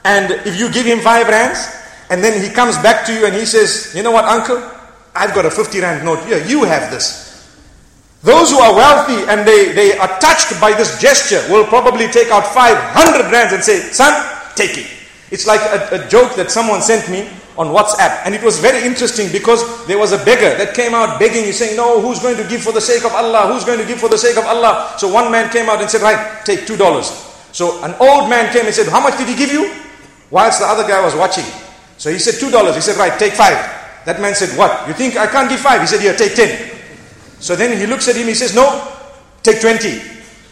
and 0.04 0.32
if 0.46 0.60
you 0.60 0.72
give 0.72 0.86
him 0.86 1.00
five 1.00 1.28
rands 1.28 1.60
and 2.10 2.24
then 2.24 2.42
he 2.42 2.54
comes 2.54 2.78
back 2.78 3.06
to 3.06 3.14
you 3.14 3.26
and 3.26 3.36
he 3.36 3.46
says, 3.46 3.94
You 3.96 4.04
know 4.04 4.12
what, 4.12 4.26
uncle? 4.26 4.58
I've 5.16 5.34
got 5.34 5.46
a 5.46 5.52
50 5.52 5.80
rand 5.82 6.06
note. 6.06 6.20
Yeah, 6.28 6.46
you 6.46 6.64
have 6.64 6.92
this. 6.92 7.30
Those 8.22 8.52
who 8.52 8.60
are 8.60 8.76
wealthy 8.76 9.30
and 9.32 9.48
they, 9.48 9.72
they 9.72 9.98
are 9.98 10.20
touched 10.20 10.60
by 10.60 10.74
this 10.74 11.00
gesture 11.00 11.42
will 11.50 11.66
probably 11.66 12.08
take 12.08 12.30
out 12.30 12.46
500 12.46 13.32
rands 13.32 13.54
and 13.54 13.64
say, 13.64 13.80
Son, 13.92 14.12
take 14.56 14.78
it. 14.78 14.88
It's 15.32 15.48
like 15.48 15.62
a, 15.62 16.04
a 16.04 16.08
joke 16.10 16.36
that 16.36 16.52
someone 16.52 16.82
sent 16.82 17.10
me 17.10 17.30
on 17.58 17.68
WhatsApp. 17.68 18.26
And 18.26 18.36
it 18.36 18.44
was 18.44 18.60
very 18.60 18.86
interesting 18.86 19.32
because 19.32 19.86
there 19.88 19.98
was 19.98 20.12
a 20.12 20.24
beggar 20.26 20.58
that 20.58 20.74
came 20.74 20.94
out 20.94 21.20
begging. 21.20 21.46
He's 21.46 21.60
saying, 21.60 21.78
No, 21.78 22.02
who's 22.02 22.20
going 22.20 22.38
to 22.38 22.48
give 22.48 22.62
for 22.62 22.74
the 22.74 22.82
sake 22.82 23.06
of 23.06 23.14
Allah? 23.14 23.54
Who's 23.54 23.64
going 23.64 23.80
to 23.80 23.86
give 23.86 24.00
for 24.00 24.10
the 24.10 24.18
sake 24.18 24.38
of 24.38 24.46
Allah? 24.46 24.96
So 24.98 25.08
one 25.12 25.32
man 25.32 25.52
came 25.52 25.70
out 25.70 25.80
and 25.82 25.90
said, 25.90 26.02
Right, 26.02 26.44
take 26.46 26.62
$2. 26.62 27.29
So 27.52 27.84
an 27.84 27.96
old 28.00 28.30
man 28.30 28.52
came 28.54 28.66
and 28.66 28.74
said, 28.74 28.88
How 28.88 29.02
much 29.02 29.18
did 29.18 29.28
he 29.28 29.36
give 29.36 29.52
you? 29.52 29.74
Whilst 30.30 30.60
the 30.60 30.66
other 30.66 30.88
guy 30.88 31.04
was 31.04 31.16
watching. 31.16 31.46
So 31.98 32.10
he 32.10 32.20
said, 32.20 32.36
$2. 32.36 32.76
He 32.76 32.82
said, 32.82 32.98
Right, 32.98 33.18
take 33.18 33.34
five. 33.34 33.58
That 34.06 34.22
man 34.22 34.36
said, 34.36 34.58
What? 34.58 34.88
You 34.88 34.94
think 34.94 35.18
I 35.18 35.28
can't 35.28 35.50
give 35.50 35.60
five? 35.60 35.82
He 35.82 35.88
said, 35.88 36.02
Here, 36.02 36.16
take 36.16 36.36
10. 36.36 36.78
So 37.40 37.56
then 37.56 37.78
he 37.78 37.88
looks 37.88 38.08
at 38.08 38.16
him, 38.16 38.28
he 38.28 38.36
says, 38.36 38.56
No, 38.56 38.66
take 39.44 39.62
20. 39.62 40.02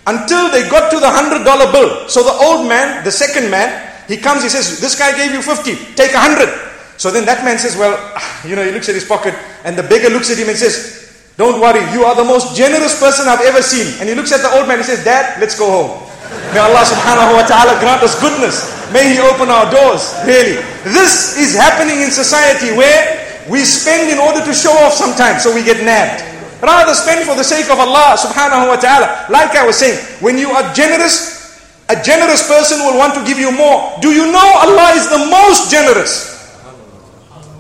Until 0.08 0.50
they 0.52 0.68
got 0.70 0.90
to 0.92 1.00
the 1.00 1.08
$100 1.08 1.44
bill. 1.72 2.08
So 2.08 2.24
the 2.24 2.32
old 2.32 2.68
man, 2.68 3.04
the 3.04 3.12
second 3.12 3.52
man, 3.52 3.94
he 4.08 4.18
comes, 4.18 4.44
he 4.44 4.50
says, 4.50 4.80
This 4.80 4.98
guy 4.98 5.16
gave 5.16 5.32
you 5.32 5.42
50, 5.42 5.96
take 5.96 6.12
a 6.12 6.22
100. 6.22 6.68
So 6.98 7.12
then 7.12 7.26
that 7.26 7.44
man 7.44 7.60
says, 7.60 7.76
Well, 7.78 7.96
you 8.48 8.56
know, 8.56 8.64
he 8.64 8.72
looks 8.72 8.90
at 8.90 8.96
his 8.96 9.06
pocket, 9.06 9.36
and 9.64 9.78
the 9.78 9.84
beggar 9.84 10.10
looks 10.10 10.32
at 10.32 10.38
him 10.38 10.50
and 10.50 10.58
says, 10.58 11.32
Don't 11.36 11.62
worry, 11.62 11.84
you 11.92 12.04
are 12.04 12.16
the 12.16 12.24
most 12.24 12.56
generous 12.56 13.00
person 13.00 13.28
I've 13.28 13.42
ever 13.42 13.62
seen. 13.62 14.00
And 14.00 14.10
he 14.10 14.16
looks 14.16 14.32
at 14.32 14.42
the 14.42 14.50
old 14.58 14.68
man 14.68 14.78
and 14.78 14.86
says, 14.86 15.04
Dad, 15.04 15.40
let's 15.40 15.58
go 15.58 15.70
home. 15.70 16.07
May 16.54 16.60
Allah 16.64 16.84
subhanahu 16.88 17.36
wa 17.36 17.46
ta'ala 17.46 17.80
grant 17.80 18.02
us 18.04 18.16
goodness. 18.20 18.72
May 18.92 19.16
He 19.16 19.20
open 19.20 19.50
our 19.52 19.68
doors. 19.70 20.16
Really. 20.24 20.60
This 20.84 21.36
is 21.38 21.56
happening 21.56 22.02
in 22.02 22.12
society 22.12 22.72
where 22.76 23.24
we 23.50 23.64
spend 23.64 24.12
in 24.12 24.20
order 24.20 24.44
to 24.44 24.54
show 24.54 24.72
off 24.84 24.94
sometimes, 24.94 25.44
so 25.44 25.54
we 25.54 25.64
get 25.64 25.84
nabbed. 25.84 26.24
Rather 26.62 26.94
spend 26.94 27.28
for 27.28 27.36
the 27.36 27.44
sake 27.44 27.70
of 27.70 27.78
Allah 27.80 28.18
subhanahu 28.18 28.68
wa 28.68 28.78
ta'ala. 28.80 29.28
Like 29.30 29.56
I 29.56 29.66
was 29.66 29.78
saying, 29.78 30.00
when 30.20 30.38
you 30.38 30.50
are 30.52 30.66
generous, 30.74 31.62
a 31.88 31.96
generous 32.02 32.48
person 32.48 32.80
will 32.84 32.98
want 32.98 33.14
to 33.16 33.24
give 33.24 33.38
you 33.40 33.52
more. 33.52 33.96
Do 34.02 34.10
you 34.10 34.32
know 34.32 34.48
Allah 34.66 34.98
is 34.98 35.08
the 35.08 35.22
most 35.30 35.70
generous? 35.72 36.36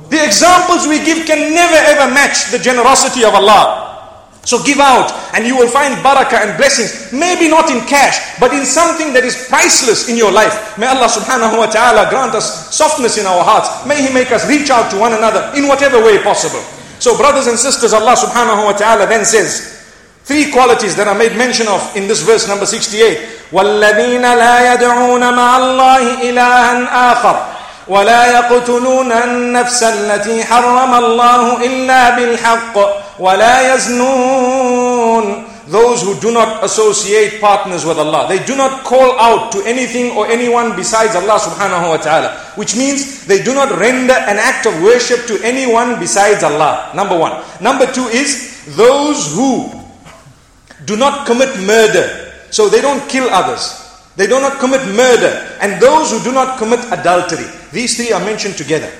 The 0.09 0.23
examples 0.23 0.87
we 0.87 1.03
give 1.03 1.27
can 1.27 1.53
never 1.53 1.75
ever 1.75 2.11
match 2.11 2.51
the 2.51 2.59
generosity 2.59 3.23
of 3.23 3.35
Allah. 3.35 3.86
So 4.46 4.58
give 4.64 4.78
out 4.80 5.12
and 5.34 5.46
you 5.46 5.56
will 5.56 5.68
find 5.70 5.94
barakah 6.02 6.42
and 6.42 6.56
blessings. 6.58 7.12
Maybe 7.12 7.48
not 7.48 7.70
in 7.70 7.78
cash, 7.86 8.18
but 8.40 8.52
in 8.52 8.66
something 8.66 9.12
that 9.14 9.22
is 9.22 9.46
priceless 9.46 10.08
in 10.08 10.16
your 10.16 10.32
life. 10.32 10.76
May 10.78 10.86
Allah 10.90 11.06
subhanahu 11.06 11.58
wa 11.58 11.66
ta'ala 11.70 12.10
grant 12.10 12.34
us 12.34 12.74
softness 12.74 13.18
in 13.18 13.26
our 13.26 13.44
hearts. 13.44 13.70
May 13.86 14.02
He 14.02 14.12
make 14.12 14.32
us 14.32 14.42
reach 14.48 14.70
out 14.70 14.90
to 14.90 14.98
one 14.98 15.14
another 15.14 15.52
in 15.54 15.68
whatever 15.68 16.02
way 16.02 16.18
possible. 16.22 16.58
So 16.98 17.16
brothers 17.16 17.46
and 17.46 17.58
sisters, 17.58 17.92
Allah 17.92 18.18
subhanahu 18.18 18.66
wa 18.66 18.74
ta'ala 18.74 19.06
then 19.06 19.24
says, 19.24 19.78
Three 20.24 20.50
qualities 20.50 20.94
that 20.96 21.06
are 21.06 21.18
made 21.18 21.34
mention 21.36 21.66
of 21.66 21.82
in 21.96 22.06
this 22.06 22.22
verse 22.22 22.46
number 22.46 22.66
68. 22.66 23.50
وَالَّذِينَ 23.50 24.22
لَا 24.22 24.74
يَدْعُونَ 24.74 25.22
مَعَ 25.34 25.50
اللَّهِ 25.58 26.30
إِلَهًا 26.30 26.74
آخَرَ 27.12 27.52
ولا 27.88 28.26
يقتلون 28.26 29.12
النفس 29.12 29.82
التي 29.82 30.44
حرم 30.44 30.94
الله 30.94 31.66
إلا 31.66 32.10
بالحق 32.10 32.78
ولا 33.18 33.74
يزنون 33.74 35.48
those 35.72 36.02
who 36.02 36.18
do 36.20 36.32
not 36.32 36.62
associate 36.64 37.40
partners 37.40 37.84
with 37.86 37.98
Allah. 37.98 38.26
They 38.28 38.44
do 38.44 38.56
not 38.56 38.84
call 38.84 39.18
out 39.18 39.52
to 39.52 39.62
anything 39.64 40.12
or 40.16 40.26
anyone 40.26 40.74
besides 40.76 41.14
Allah 41.14 41.38
subhanahu 41.38 41.88
wa 41.88 41.96
ta'ala. 41.96 42.36
Which 42.60 42.76
means 42.76 43.24
they 43.26 43.42
do 43.42 43.54
not 43.54 43.70
render 43.78 44.12
an 44.12 44.36
act 44.36 44.66
of 44.66 44.74
worship 44.82 45.24
to 45.32 45.40
anyone 45.42 45.98
besides 45.98 46.42
Allah. 46.42 46.92
Number 46.94 47.16
one. 47.16 47.40
Number 47.60 47.86
two 47.86 48.04
is 48.12 48.66
those 48.76 49.32
who 49.34 49.70
do 50.84 50.96
not 50.96 51.26
commit 51.26 51.48
murder. 51.64 52.04
So 52.50 52.68
they 52.68 52.80
don't 52.82 53.00
kill 53.08 53.30
others. 53.30 53.78
They 54.16 54.26
do 54.26 54.40
not 54.40 54.58
commit 54.60 54.82
murder. 54.92 55.32
And 55.62 55.80
those 55.80 56.10
who 56.12 56.20
do 56.22 56.32
not 56.32 56.58
commit 56.58 56.80
adultery. 56.92 57.46
These 57.72 57.96
three 57.96 58.12
are 58.12 58.20
mentioned 58.20 58.56
together. 58.60 58.92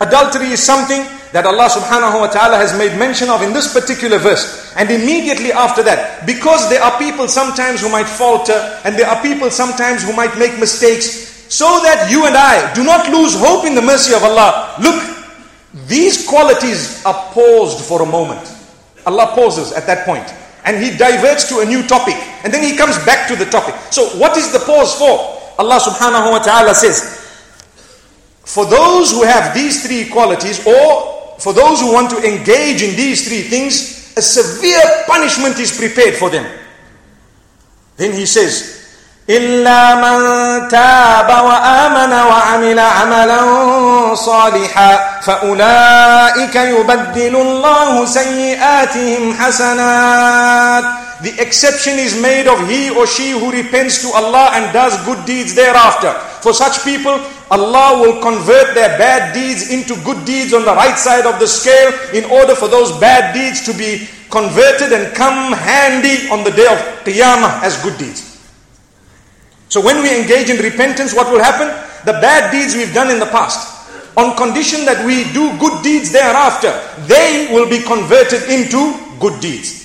Adultery 0.00 0.48
is 0.52 0.60
something 0.62 1.00
that 1.31 1.45
Allah 1.45 1.69
subhanahu 1.69 2.21
wa 2.21 2.27
ta'ala 2.27 2.57
has 2.57 2.77
made 2.77 2.97
mention 2.97 3.29
of 3.29 3.41
in 3.41 3.53
this 3.53 3.71
particular 3.71 4.17
verse. 4.17 4.73
And 4.75 4.89
immediately 4.89 5.51
after 5.51 5.83
that, 5.83 6.25
because 6.25 6.69
there 6.69 6.81
are 6.81 6.97
people 6.97 7.27
sometimes 7.27 7.81
who 7.81 7.89
might 7.89 8.07
falter, 8.09 8.57
and 8.83 8.97
there 8.97 9.07
are 9.07 9.21
people 9.21 9.51
sometimes 9.51 10.03
who 10.03 10.13
might 10.13 10.37
make 10.37 10.57
mistakes, 10.59 11.29
so 11.53 11.65
that 11.83 12.09
you 12.11 12.25
and 12.25 12.35
I 12.37 12.73
do 12.73 12.83
not 12.83 13.09
lose 13.09 13.33
hope 13.37 13.65
in 13.65 13.75
the 13.75 13.81
mercy 13.81 14.13
of 14.13 14.23
Allah. 14.23 14.75
Look, 14.81 14.97
these 15.87 16.27
qualities 16.27 17.03
are 17.05 17.29
paused 17.33 17.85
for 17.85 18.01
a 18.01 18.05
moment. 18.05 18.41
Allah 19.05 19.33
pauses 19.33 19.71
at 19.73 19.85
that 19.87 20.05
point 20.05 20.25
and 20.65 20.77
he 20.77 20.95
diverts 20.97 21.49
to 21.49 21.59
a 21.61 21.65
new 21.65 21.81
topic 21.87 22.15
and 22.43 22.53
then 22.53 22.61
he 22.61 22.77
comes 22.77 22.97
back 23.05 23.27
to 23.27 23.35
the 23.35 23.45
topic. 23.45 23.75
So, 23.91 24.05
what 24.19 24.37
is 24.37 24.51
the 24.51 24.59
pause 24.59 24.93
for? 24.95 25.39
Allah 25.57 25.79
subhanahu 25.81 26.31
wa 26.31 26.39
ta'ala 26.39 26.73
says, 26.75 27.17
For 28.45 28.65
those 28.65 29.11
who 29.11 29.23
have 29.23 29.53
these 29.53 29.85
three 29.85 30.07
qualities, 30.09 30.65
or 30.65 31.18
for 31.38 31.52
those 31.52 31.80
who 31.80 31.92
want 31.92 32.10
to 32.10 32.18
engage 32.22 32.82
in 32.82 32.96
these 32.96 33.26
three 33.28 33.42
things, 33.42 34.14
a 34.16 34.22
severe 34.22 35.04
punishment 35.06 35.58
is 35.58 35.76
prepared 35.76 36.14
for 36.14 36.30
them. 36.30 36.46
Then 37.96 38.12
he 38.12 38.26
says, 38.26 38.74
إلا 39.28 39.94
من 39.94 40.68
تاب 40.68 41.28
وآمن 41.28 42.12
وعمل 42.12 42.78
عملا 42.78 43.40
صالحا 44.14 45.20
فأولئك 45.20 46.56
يبدل 46.56 47.36
الله 47.36 48.06
سيئاتهم 48.06 49.34
حسنات 49.34 50.84
The 51.22 51.40
exception 51.40 51.98
is 51.98 52.20
made 52.20 52.46
of 52.46 52.68
he 52.68 52.90
or 52.90 53.06
she 53.06 53.30
who 53.30 53.50
repents 53.50 54.02
to 54.02 54.12
Allah 54.12 54.50
and 54.52 54.70
does 54.74 54.92
good 55.06 55.24
deeds 55.24 55.54
thereafter. 55.54 56.12
For 56.41 56.53
such 56.53 56.83
people, 56.83 57.19
Allah 57.51 57.99
will 57.99 58.21
convert 58.21 58.73
their 58.73 58.97
bad 58.97 59.33
deeds 59.33 59.69
into 59.71 59.95
good 60.03 60.25
deeds 60.25 60.53
on 60.53 60.63
the 60.63 60.73
right 60.73 60.97
side 60.97 61.25
of 61.25 61.39
the 61.39 61.47
scale 61.47 61.91
in 62.13 62.23
order 62.31 62.55
for 62.55 62.67
those 62.67 62.97
bad 62.99 63.33
deeds 63.33 63.65
to 63.65 63.73
be 63.73 64.07
converted 64.29 64.93
and 64.93 65.13
come 65.15 65.51
handy 65.53 66.29
on 66.29 66.43
the 66.43 66.51
day 66.51 66.67
of 66.67 66.77
Qiyamah 67.03 67.63
as 67.63 67.81
good 67.83 67.97
deeds. 67.97 68.29
So 69.67 69.81
when 69.81 70.01
we 70.01 70.09
engage 70.19 70.49
in 70.49 70.57
repentance, 70.57 71.13
what 71.13 71.31
will 71.31 71.43
happen? 71.43 71.67
The 72.05 72.13
bad 72.19 72.51
deeds 72.51 72.75
we've 72.75 72.93
done 72.93 73.11
in 73.11 73.19
the 73.19 73.27
past, 73.27 73.67
on 74.17 74.35
condition 74.35 74.85
that 74.85 75.05
we 75.05 75.25
do 75.33 75.53
good 75.59 75.83
deeds 75.83 76.11
thereafter, 76.11 76.71
they 77.05 77.49
will 77.51 77.69
be 77.69 77.83
converted 77.83 78.49
into 78.49 78.95
good 79.19 79.39
deeds. 79.41 79.79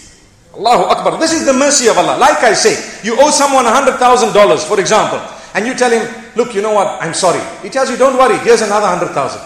Allahu 0.57 0.85
Akbar. 0.85 1.19
This 1.19 1.33
is 1.33 1.45
the 1.45 1.53
mercy 1.53 1.89
of 1.89 1.99
Allah. 1.99 2.17
Like 2.17 2.43
I 2.45 2.55
say, 2.55 2.79
you 3.03 3.17
owe 3.19 3.31
someone 3.31 3.65
$100,000, 3.65 3.99
for 4.67 4.79
example, 4.79 5.21
and 5.55 5.67
you 5.67 5.75
tell 5.75 5.91
him, 5.91 6.07
look, 6.37 6.55
you 6.55 6.63
know 6.63 6.73
what, 6.73 7.03
I'm 7.03 7.15
sorry. 7.15 7.41
He 7.63 7.71
tells 7.71 7.91
you, 7.91 7.97
don't 7.97 8.17
worry, 8.17 8.39
here's 8.39 8.63
another 8.63 8.87
100,000. 8.87 9.41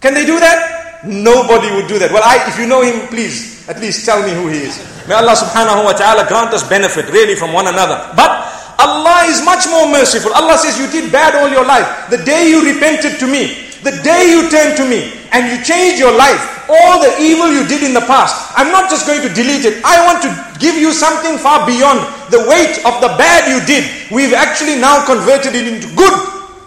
Can 0.00 0.14
they 0.14 0.26
do 0.26 0.38
that? 0.40 1.04
Nobody 1.04 1.70
would 1.74 1.88
do 1.88 1.98
that. 1.98 2.12
Well, 2.12 2.22
I, 2.22 2.42
if 2.48 2.58
you 2.58 2.66
know 2.66 2.82
him, 2.82 3.08
please, 3.08 3.68
at 3.68 3.80
least 3.80 4.04
tell 4.06 4.22
me 4.22 4.30
who 4.34 4.48
he 4.48 4.66
is. 4.70 4.78
May 5.08 5.14
Allah 5.14 5.34
subhanahu 5.34 5.82
wa 5.84 5.92
ta'ala 5.94 6.26
grant 6.28 6.54
us 6.54 6.62
benefit 6.68 7.10
really 7.10 7.34
from 7.34 7.52
one 7.52 7.66
another. 7.66 7.98
But 8.14 8.30
Allah 8.78 9.26
is 9.26 9.44
much 9.44 9.66
more 9.70 9.90
merciful. 9.90 10.32
Allah 10.34 10.58
says, 10.58 10.78
You 10.78 10.86
did 10.90 11.10
bad 11.10 11.34
all 11.34 11.50
your 11.50 11.66
life. 11.66 12.10
The 12.10 12.18
day 12.22 12.50
you 12.50 12.62
repented 12.62 13.18
to 13.18 13.26
me, 13.26 13.66
the 13.82 13.94
day 14.02 14.30
you 14.30 14.50
turned 14.50 14.76
to 14.78 14.86
me, 14.86 15.21
and 15.32 15.48
you 15.48 15.56
change 15.64 15.98
your 15.98 16.12
life, 16.12 16.40
all 16.68 17.00
the 17.00 17.12
evil 17.20 17.50
you 17.50 17.66
did 17.66 17.82
in 17.82 17.92
the 17.92 18.04
past, 18.04 18.52
I'm 18.56 18.70
not 18.70 18.88
just 18.88 19.06
going 19.06 19.20
to 19.22 19.32
delete 19.32 19.64
it. 19.64 19.82
I 19.84 20.04
want 20.06 20.22
to 20.22 20.30
give 20.60 20.76
you 20.76 20.92
something 20.92 21.36
far 21.38 21.66
beyond 21.66 22.00
the 22.30 22.44
weight 22.48 22.78
of 22.84 23.00
the 23.00 23.12
bad 23.16 23.48
you 23.48 23.58
did. 23.66 23.84
We've 24.12 24.32
actually 24.32 24.76
now 24.76 25.04
converted 25.04 25.54
it 25.54 25.66
into 25.66 25.88
good 25.96 26.14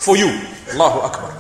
for 0.02 0.18
you. 0.18 0.30
Allahu 0.74 1.00
Akbar. 1.06 1.32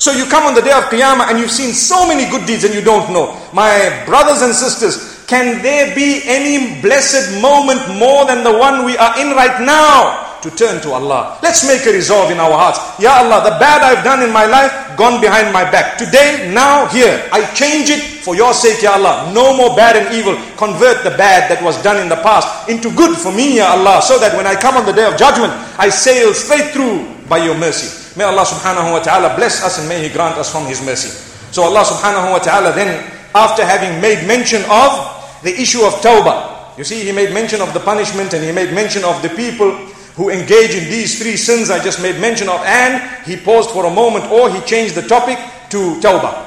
So 0.00 0.12
you 0.12 0.24
come 0.24 0.44
on 0.48 0.54
the 0.54 0.62
day 0.62 0.72
of 0.72 0.84
Qiyamah 0.88 1.28
and 1.28 1.38
you've 1.38 1.50
seen 1.52 1.72
so 1.72 2.08
many 2.08 2.24
good 2.30 2.46
deeds 2.46 2.64
and 2.64 2.72
you 2.72 2.80
don't 2.80 3.12
know. 3.12 3.36
My 3.52 4.02
brothers 4.06 4.40
and 4.40 4.54
sisters, 4.54 5.24
can 5.26 5.60
there 5.62 5.94
be 5.94 6.22
any 6.24 6.80
blessed 6.80 7.40
moment 7.42 7.84
more 8.00 8.24
than 8.24 8.42
the 8.42 8.56
one 8.56 8.86
we 8.86 8.96
are 8.96 9.12
in 9.20 9.36
right 9.36 9.60
now? 9.60 10.29
To 10.42 10.50
turn 10.50 10.80
to 10.82 10.92
Allah. 10.92 11.36
Let's 11.42 11.68
make 11.68 11.84
a 11.84 11.92
resolve 11.92 12.30
in 12.30 12.40
our 12.40 12.56
hearts. 12.56 12.80
Ya 12.96 13.20
Allah, 13.20 13.44
the 13.44 13.60
bad 13.60 13.84
I've 13.84 14.00
done 14.02 14.24
in 14.24 14.32
my 14.32 14.46
life, 14.46 14.72
gone 14.96 15.20
behind 15.20 15.52
my 15.52 15.68
back. 15.68 15.98
Today, 15.98 16.48
now, 16.54 16.88
here, 16.88 17.28
I 17.28 17.44
change 17.52 17.90
it 17.92 18.00
for 18.24 18.34
your 18.34 18.54
sake, 18.54 18.80
Ya 18.80 18.96
Allah. 18.96 19.28
No 19.36 19.52
more 19.52 19.76
bad 19.76 20.00
and 20.00 20.08
evil. 20.16 20.40
Convert 20.56 21.04
the 21.04 21.12
bad 21.12 21.52
that 21.52 21.60
was 21.62 21.76
done 21.84 22.00
in 22.00 22.08
the 22.08 22.16
past 22.24 22.68
into 22.72 22.88
good 22.96 23.18
for 23.20 23.32
me, 23.32 23.60
Ya 23.60 23.76
Allah. 23.76 24.00
So 24.00 24.16
that 24.18 24.32
when 24.32 24.46
I 24.48 24.56
come 24.56 24.80
on 24.80 24.86
the 24.86 24.96
day 24.96 25.04
of 25.04 25.20
judgment, 25.20 25.52
I 25.76 25.92
sail 25.92 26.32
straight 26.32 26.72
through 26.72 27.04
by 27.28 27.44
your 27.44 27.56
mercy. 27.60 28.16
May 28.16 28.24
Allah 28.24 28.48
subhanahu 28.48 28.96
wa 28.96 29.00
ta'ala 29.04 29.36
bless 29.36 29.60
us 29.62 29.78
and 29.78 29.88
may 29.88 30.00
He 30.00 30.08
grant 30.08 30.40
us 30.40 30.50
from 30.50 30.64
His 30.64 30.80
mercy. 30.80 31.12
So 31.52 31.68
Allah 31.68 31.84
subhanahu 31.84 32.32
wa 32.32 32.40
ta'ala 32.40 32.72
then, 32.72 32.96
after 33.36 33.60
having 33.60 34.00
made 34.00 34.26
mention 34.26 34.64
of 34.72 35.20
the 35.42 35.52
issue 35.52 35.82
of 35.84 35.94
tawbah. 36.00 36.78
You 36.78 36.84
see, 36.84 37.04
he 37.04 37.12
made 37.12 37.34
mention 37.34 37.60
of 37.60 37.74
the 37.74 37.80
punishment 37.80 38.32
and 38.32 38.44
he 38.44 38.52
made 38.52 38.72
mention 38.72 39.04
of 39.04 39.20
the 39.22 39.28
people 39.30 39.89
who 40.20 40.28
engage 40.28 40.76
in 40.76 40.84
these 40.92 41.16
three 41.16 41.34
sins 41.34 41.70
I 41.70 41.82
just 41.82 42.02
made 42.02 42.20
mention 42.20 42.50
of, 42.50 42.60
and 42.60 43.00
he 43.24 43.40
paused 43.40 43.70
for 43.70 43.86
a 43.86 43.90
moment 43.90 44.26
or 44.26 44.52
he 44.52 44.60
changed 44.68 44.94
the 44.94 45.08
topic 45.08 45.38
to 45.72 45.96
tawbah. 46.04 46.44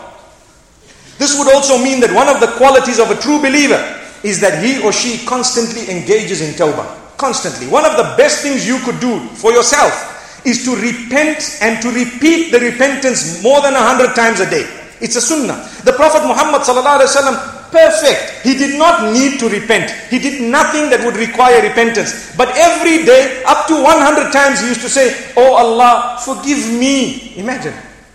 This 1.18 1.34
would 1.40 1.52
also 1.52 1.82
mean 1.82 2.00
that 2.02 2.14
one 2.14 2.30
of 2.30 2.40
the 2.40 2.54
qualities 2.62 3.00
of 3.00 3.10
a 3.10 3.18
true 3.18 3.42
believer 3.42 3.82
is 4.22 4.40
that 4.42 4.64
he 4.64 4.78
or 4.86 4.94
she 4.94 5.26
constantly 5.26 5.90
engages 5.90 6.46
in 6.46 6.54
tawbah. 6.54 7.18
Constantly. 7.18 7.66
One 7.66 7.84
of 7.84 7.98
the 7.98 8.14
best 8.14 8.44
things 8.46 8.62
you 8.62 8.78
could 8.86 9.00
do 9.00 9.18
for 9.42 9.52
yourself 9.52 10.46
is 10.46 10.64
to 10.66 10.76
repent 10.78 11.58
and 11.62 11.82
to 11.82 11.90
repeat 11.90 12.52
the 12.52 12.60
repentance 12.60 13.42
more 13.42 13.60
than 13.62 13.74
a 13.74 13.82
hundred 13.82 14.14
times 14.14 14.40
a 14.40 14.50
day. 14.50 14.70
It's 15.02 15.16
a 15.16 15.22
sunnah. 15.22 15.68
The 15.82 15.94
Prophet 15.94 16.22
Muhammad 16.30 16.62
perfect. 17.74 18.46
He 18.46 18.54
did 18.54 18.78
not 18.78 19.12
need 19.12 19.42
to 19.42 19.50
repent. 19.50 19.90
He 20.14 20.20
did 20.22 20.40
nothing 20.40 20.94
that 20.94 21.02
would 21.02 21.18
require 21.18 21.60
repentance. 21.66 22.38
But 22.38 22.54
every 22.54 23.04
day, 23.04 23.42
up 23.50 23.66
to 23.68 23.76
100 23.76 24.32
times, 24.32 24.62
he 24.62 24.70
used 24.70 24.86
to 24.86 24.90
say, 24.90 25.34
Oh 25.36 25.58
Allah, 25.58 26.22
forgive 26.22 26.70
me. 26.72 27.34
Imagine. 27.36 27.74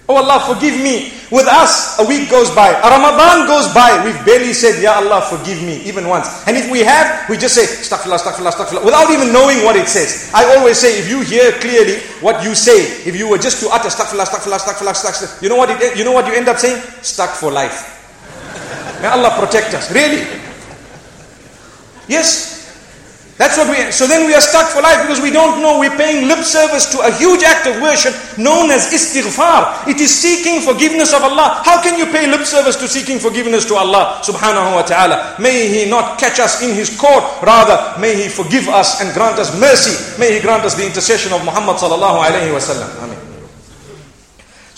Oh 0.09 0.17
Allah, 0.17 0.41
forgive 0.47 0.79
me. 0.81 1.13
With 1.29 1.45
us, 1.45 2.01
a 2.01 2.07
week 2.09 2.31
goes 2.31 2.49
by, 2.57 2.73
a 2.73 2.89
Ramadan 2.89 3.45
goes 3.45 3.69
by, 3.77 4.01
we've 4.01 4.17
barely 4.25 4.55
said, 4.57 4.81
Ya 4.81 4.97
Allah, 4.97 5.21
forgive 5.29 5.61
me, 5.61 5.85
even 5.85 6.09
once. 6.09 6.25
And 6.49 6.57
if 6.57 6.71
we 6.73 6.81
have, 6.81 7.29
we 7.29 7.37
just 7.37 7.53
say, 7.53 7.69
Astaghfirullah, 7.69 8.17
Astaghfirullah, 8.17 8.57
Astaghfirullah, 8.57 8.85
without 8.87 9.11
even 9.13 9.31
knowing 9.31 9.61
what 9.69 9.77
it 9.77 9.87
says. 9.87 10.33
I 10.33 10.57
always 10.57 10.79
say, 10.79 10.97
if 10.99 11.11
you 11.11 11.21
hear 11.21 11.53
clearly 11.61 12.01
what 12.25 12.43
you 12.43 12.55
say, 12.55 13.05
if 13.05 13.13
you 13.15 13.29
were 13.29 13.37
just 13.37 13.61
to 13.61 13.69
utter 13.69 13.93
Astaghfirullah, 13.93 14.25
Astaghfirullah, 14.25 14.57
Astaghfirullah, 14.57 14.97
Astaghfirullah, 14.97 15.43
you 15.43 15.49
know 15.51 15.57
what, 15.57 15.69
it, 15.69 15.99
you 15.99 16.05
know 16.05 16.13
what 16.13 16.27
you 16.27 16.33
end 16.33 16.49
up 16.49 16.57
saying? 16.57 16.81
Stuck 17.03 17.37
for 17.37 17.53
life. 17.53 17.98
May 19.01 19.09
Allah 19.09 19.31
protect 19.39 19.75
us. 19.75 19.91
Really? 19.93 20.27
Yes, 22.09 22.59
that's 23.39 23.57
what 23.57 23.71
we, 23.71 23.79
so 23.93 24.09
then 24.09 24.27
we 24.27 24.35
are 24.35 24.41
stuck 24.43 24.67
for 24.75 24.83
life 24.83 25.07
because 25.07 25.23
we 25.23 25.31
don't 25.31 25.63
know 25.63 25.79
we're 25.79 25.95
paying 25.95 26.27
lip 26.27 26.43
service 26.43 26.91
to 26.91 26.99
a 27.07 27.13
huge 27.15 27.45
act 27.45 27.69
of 27.69 27.81
worship 27.81 28.13
known 28.37 28.69
as 28.73 28.91
istighfar. 28.91 29.87
It 29.87 30.01
is 30.01 30.11
seeking 30.11 30.61
forgiveness 30.61 31.15
of 31.15 31.23
Allah. 31.23 31.63
How 31.63 31.81
can 31.81 31.97
you 31.97 32.07
pay 32.07 32.27
lip 32.27 32.43
service 32.43 32.75
to 32.83 32.89
seeking 32.89 33.21
forgiveness 33.21 33.65
to 33.67 33.77
Allah 33.77 34.19
subhanahu 34.27 34.75
wa 34.75 34.83
ta'ala? 34.83 35.37
May 35.39 35.69
He 35.71 35.89
not 35.89 36.19
catch 36.19 36.41
us 36.41 36.63
in 36.67 36.75
His 36.75 36.91
court. 36.99 37.23
Rather, 37.41 37.79
may 38.01 38.17
He 38.17 38.29
forgive 38.29 38.67
us 38.67 39.01
and 39.01 39.15
grant 39.15 39.39
us 39.39 39.55
mercy. 39.55 39.95
May 40.19 40.35
He 40.35 40.41
grant 40.41 40.65
us 40.65 40.75
the 40.75 40.85
intercession 40.85 41.33
of 41.33 41.45
Muhammad 41.45 41.77
sallallahu 41.77 42.19
alayhi 42.19 42.51
wa 42.51 42.59
sallam. 42.59 43.08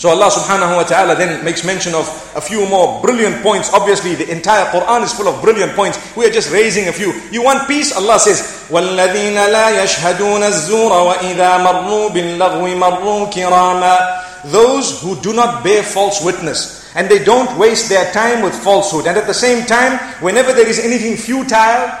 So 0.00 0.10
Allah 0.10 0.28
subhanahu 0.28 0.76
wa 0.76 0.84
ta'ala 0.84 1.16
then 1.16 1.44
makes 1.44 1.64
mention 1.64 1.94
of 1.94 2.04
a 2.36 2.40
few 2.40 2.68
more 2.68 3.00
brilliant 3.00 3.42
points. 3.42 3.72
Obviously, 3.72 4.14
the 4.14 4.28
entire 4.30 4.66
Quran 4.66 5.02
is 5.04 5.12
full 5.12 5.28
of 5.28 5.40
brilliant 5.40 5.72
points. 5.72 5.96
We 6.16 6.26
are 6.26 6.30
just 6.30 6.52
raising 6.52 6.88
a 6.88 6.92
few. 6.92 7.12
You 7.32 7.42
want 7.42 7.66
peace? 7.66 7.96
Allah 7.96 8.20
says, 8.20 8.68
وَالَّذِينَ 8.68 9.36
لَا 9.36 9.72
يَشْهَدُونَ 9.80 10.42
الزُّورَ 10.44 10.92
وَإِذَا 10.92 11.50
مَرُّوا 11.64 12.10
بِاللَّغْوِ 12.12 12.64
مَرُّوا 12.76 13.32
كِرَامًا 13.32 14.52
Those 14.52 15.00
who 15.00 15.16
do 15.22 15.32
not 15.32 15.64
bear 15.64 15.82
false 15.82 16.22
witness 16.22 16.86
and 16.94 17.08
they 17.08 17.22
don't 17.22 17.58
waste 17.58 17.88
their 17.88 18.10
time 18.12 18.42
with 18.42 18.54
falsehood. 18.54 19.06
And 19.06 19.16
at 19.16 19.26
the 19.26 19.34
same 19.34 19.66
time, 19.66 19.98
whenever 20.24 20.52
there 20.52 20.66
is 20.66 20.78
anything 20.78 21.16
futile, 21.16 21.92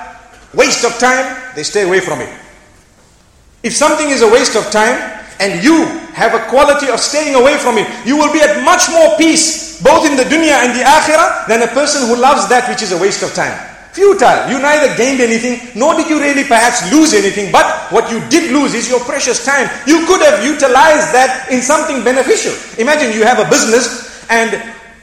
waste 0.54 0.84
of 0.84 0.98
time, 0.98 1.52
they 1.54 1.62
stay 1.62 1.82
away 1.82 2.00
from 2.00 2.20
it. 2.20 2.30
If 3.62 3.74
something 3.74 4.08
is 4.08 4.22
a 4.22 4.30
waste 4.30 4.56
of 4.56 4.70
time, 4.70 4.96
and 5.41 5.63
you 5.65 5.83
have 6.13 6.37
a 6.37 6.45
quality 6.53 6.87
of 6.87 7.01
staying 7.01 7.33
away 7.33 7.57
from 7.57 7.81
it, 7.81 7.89
you 8.05 8.15
will 8.15 8.31
be 8.31 8.39
at 8.39 8.63
much 8.63 8.85
more 8.93 9.17
peace, 9.17 9.81
both 9.81 10.05
in 10.05 10.15
the 10.15 10.23
dunya 10.23 10.53
and 10.61 10.77
the 10.77 10.85
akhirah, 10.85 11.49
than 11.49 11.65
a 11.65 11.71
person 11.73 12.05
who 12.05 12.15
loves 12.15 12.47
that 12.47 12.69
which 12.69 12.85
is 12.85 12.93
a 12.93 12.99
waste 13.01 13.23
of 13.25 13.33
time. 13.33 13.57
Futile. 13.91 14.47
You 14.47 14.61
neither 14.61 14.95
gained 14.95 15.19
anything, 15.19 15.59
nor 15.75 15.95
did 15.95 16.07
you 16.07 16.21
really 16.21 16.45
perhaps 16.45 16.87
lose 16.93 17.13
anything, 17.13 17.51
but 17.51 17.65
what 17.91 18.09
you 18.09 18.23
did 18.29 18.53
lose 18.53 18.73
is 18.73 18.87
your 18.87 19.01
precious 19.01 19.43
time. 19.43 19.67
You 19.83 20.05
could 20.05 20.21
have 20.21 20.45
utilized 20.45 21.11
that 21.11 21.51
in 21.51 21.59
something 21.59 22.03
beneficial. 22.05 22.55
Imagine 22.79 23.11
you 23.11 23.25
have 23.25 23.39
a 23.43 23.49
business, 23.49 24.23
and 24.29 24.55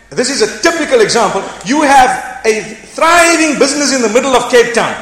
this 0.08 0.30
is 0.30 0.40
a 0.40 0.48
typical 0.62 1.02
example. 1.02 1.42
You 1.66 1.82
have 1.82 2.40
a 2.46 2.62
thriving 2.96 3.58
business 3.58 3.92
in 3.92 4.00
the 4.00 4.08
middle 4.08 4.32
of 4.32 4.50
Cape 4.50 4.72
Town, 4.72 4.94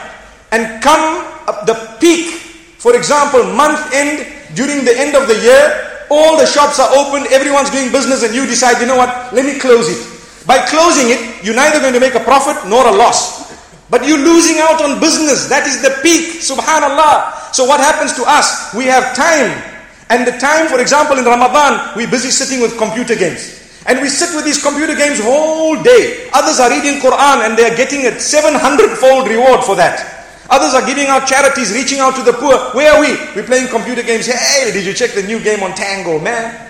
and 0.50 0.82
come 0.82 1.22
the 1.62 1.76
peak, 2.00 2.42
for 2.82 2.96
example, 2.96 3.44
month 3.54 3.78
end, 3.94 4.26
during 4.54 4.84
the 4.84 4.94
end 4.96 5.16
of 5.16 5.26
the 5.26 5.38
year, 5.40 6.06
all 6.10 6.38
the 6.38 6.46
shops 6.46 6.78
are 6.78 6.90
open, 6.94 7.26
everyone's 7.32 7.70
doing 7.70 7.90
business, 7.90 8.22
and 8.22 8.34
you 8.34 8.46
decide, 8.46 8.80
you 8.80 8.86
know 8.86 8.96
what, 8.96 9.32
let 9.34 9.44
me 9.44 9.58
close 9.58 9.88
it. 9.88 9.98
By 10.46 10.62
closing 10.66 11.10
it, 11.10 11.42
you're 11.42 11.56
neither 11.56 11.80
going 11.80 11.94
to 11.94 12.00
make 12.00 12.14
a 12.14 12.22
profit 12.22 12.68
nor 12.68 12.86
a 12.86 12.92
loss. 12.94 13.46
But 13.90 14.06
you're 14.06 14.18
losing 14.18 14.58
out 14.58 14.82
on 14.82 14.98
business. 14.98 15.46
That 15.48 15.66
is 15.66 15.82
the 15.82 15.98
peak. 16.02 16.42
Subhanallah. 16.42 17.54
So 17.54 17.64
what 17.64 17.78
happens 17.78 18.14
to 18.14 18.24
us? 18.26 18.74
We 18.74 18.86
have 18.86 19.14
time. 19.14 19.50
And 20.10 20.26
the 20.26 20.38
time, 20.38 20.66
for 20.68 20.80
example, 20.80 21.18
in 21.18 21.24
Ramadan, 21.24 21.94
we're 21.96 22.10
busy 22.10 22.30
sitting 22.30 22.60
with 22.60 22.78
computer 22.78 23.14
games. 23.14 23.62
And 23.86 24.00
we 24.00 24.08
sit 24.08 24.34
with 24.34 24.44
these 24.44 24.62
computer 24.62 24.94
games 24.94 25.20
whole 25.22 25.80
day. 25.82 26.28
Others 26.34 26.58
are 26.58 26.70
reading 26.70 26.98
Quran 26.98 27.46
and 27.46 27.56
they 27.56 27.70
are 27.70 27.76
getting 27.76 28.06
a 28.06 28.18
700 28.18 28.98
fold 28.98 29.28
reward 29.28 29.62
for 29.62 29.76
that. 29.76 30.15
Others 30.48 30.74
are 30.74 30.86
giving 30.86 31.06
out 31.06 31.26
charities, 31.26 31.72
reaching 31.72 31.98
out 31.98 32.14
to 32.14 32.22
the 32.22 32.32
poor. 32.32 32.56
Where 32.74 32.92
are 32.94 33.00
we? 33.00 33.18
We're 33.34 33.46
playing 33.46 33.68
computer 33.68 34.02
games. 34.02 34.26
Hey, 34.26 34.70
did 34.70 34.86
you 34.86 34.94
check 34.94 35.10
the 35.12 35.22
new 35.22 35.40
game 35.40 35.62
on 35.62 35.74
Tango, 35.74 36.18
man? 36.20 36.66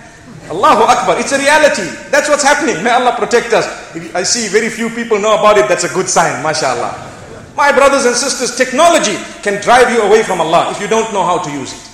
Allahu 0.49 0.83
Akbar. 0.83 1.19
It's 1.19 1.33
a 1.33 1.39
reality. 1.39 1.85
That's 2.11 2.29
what's 2.29 2.43
happening. 2.43 2.83
May 2.83 2.91
Allah 2.91 3.17
protect 3.19 3.53
us. 3.53 3.67
I 4.15 4.23
see 4.23 4.49
very 4.49 4.71
few 4.71 4.89
people 4.91 5.19
know 5.19 5.39
about 5.39 5.59
it. 5.59 5.69
That's 5.69 5.85
a 5.85 5.93
good 5.93 6.09
sign. 6.09 6.43
MashaAllah. 6.43 7.55
My 7.57 7.73
brothers 7.73 8.05
and 8.05 8.15
sisters, 8.15 8.57
technology 8.57 9.17
can 9.43 9.61
drive 9.63 9.91
you 9.91 10.03
away 10.03 10.23
from 10.23 10.41
Allah 10.41 10.71
if 10.71 10.81
you 10.81 10.87
don't 10.87 11.13
know 11.13 11.25
how 11.25 11.39
to 11.39 11.51
use 11.51 11.73
it. 11.73 11.86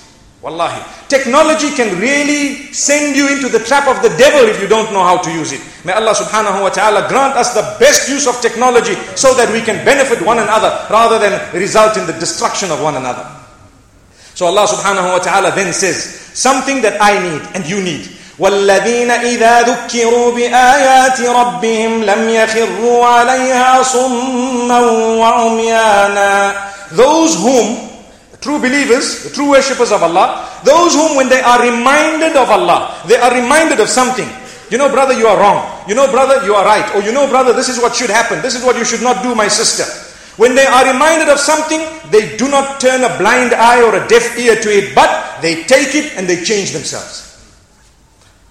Wallahi. 0.42 0.78
Technology 1.08 1.74
can 1.74 1.98
really 1.98 2.72
send 2.72 3.16
you 3.16 3.26
into 3.28 3.48
the 3.48 3.58
trap 3.58 3.88
of 3.88 4.00
the 4.02 4.14
devil 4.16 4.46
if 4.48 4.60
you 4.62 4.68
don't 4.68 4.92
know 4.92 5.02
how 5.02 5.18
to 5.18 5.30
use 5.32 5.50
it. 5.50 5.60
May 5.84 5.92
Allah 5.92 6.14
subhanahu 6.14 6.62
wa 6.62 6.68
ta'ala 6.70 7.08
grant 7.08 7.34
us 7.34 7.54
the 7.54 7.66
best 7.82 8.08
use 8.08 8.28
of 8.28 8.38
technology 8.40 8.94
so 9.18 9.34
that 9.34 9.50
we 9.50 9.60
can 9.62 9.84
benefit 9.84 10.22
one 10.22 10.38
another 10.38 10.70
rather 10.90 11.18
than 11.18 11.34
result 11.58 11.96
in 11.96 12.06
the 12.06 12.12
destruction 12.14 12.70
of 12.70 12.80
one 12.80 12.94
another. 12.94 13.26
So 14.38 14.46
Allah 14.46 14.70
subhanahu 14.70 15.10
wa 15.10 15.18
ta'ala 15.18 15.50
then 15.58 15.72
says, 15.74 15.98
something 16.38 16.82
that 16.86 17.02
I 17.02 17.18
need 17.18 17.42
and 17.58 17.66
you 17.66 17.82
need. 17.82 18.06
والذين 18.38 19.10
إذا 19.10 19.62
ذكروا 19.62 20.32
بآيات 20.32 21.20
ربهم 21.20 22.02
لم 22.04 22.28
يخروا 22.30 23.06
عليها 23.06 23.82
صما 23.82 24.80
وعميانا 25.18 26.54
Those 26.94 27.34
whom 27.34 27.91
True 28.43 28.59
believers, 28.59 29.23
the 29.23 29.29
true 29.29 29.51
worshippers 29.55 29.93
of 29.93 30.03
Allah, 30.03 30.51
those 30.65 30.93
whom 30.93 31.15
when 31.15 31.29
they 31.29 31.39
are 31.39 31.63
reminded 31.63 32.35
of 32.35 32.51
Allah, 32.51 32.99
they 33.07 33.15
are 33.15 33.31
reminded 33.33 33.79
of 33.79 33.87
something. 33.87 34.27
You 34.69 34.77
know, 34.77 34.91
brother, 34.91 35.13
you 35.13 35.27
are 35.27 35.39
wrong. 35.39 35.63
You 35.87 35.95
know, 35.95 36.11
brother, 36.11 36.45
you 36.45 36.53
are 36.53 36.65
right. 36.65 36.83
Or 36.93 36.99
you 36.99 37.13
know, 37.13 37.25
brother, 37.25 37.53
this 37.53 37.69
is 37.69 37.79
what 37.79 37.95
should 37.95 38.09
happen. 38.09 38.41
This 38.41 38.53
is 38.53 38.65
what 38.65 38.75
you 38.75 38.83
should 38.83 39.01
not 39.01 39.23
do, 39.23 39.33
my 39.33 39.47
sister. 39.47 39.87
When 40.35 40.55
they 40.55 40.65
are 40.65 40.91
reminded 40.91 41.29
of 41.29 41.39
something, 41.39 41.79
they 42.11 42.35
do 42.35 42.49
not 42.49 42.81
turn 42.81 43.05
a 43.05 43.17
blind 43.17 43.53
eye 43.53 43.81
or 43.81 43.95
a 43.95 44.05
deaf 44.09 44.37
ear 44.37 44.59
to 44.59 44.69
it, 44.69 44.93
but 44.93 45.39
they 45.39 45.63
take 45.63 45.95
it 45.95 46.17
and 46.17 46.27
they 46.27 46.43
change 46.43 46.73
themselves. 46.73 47.23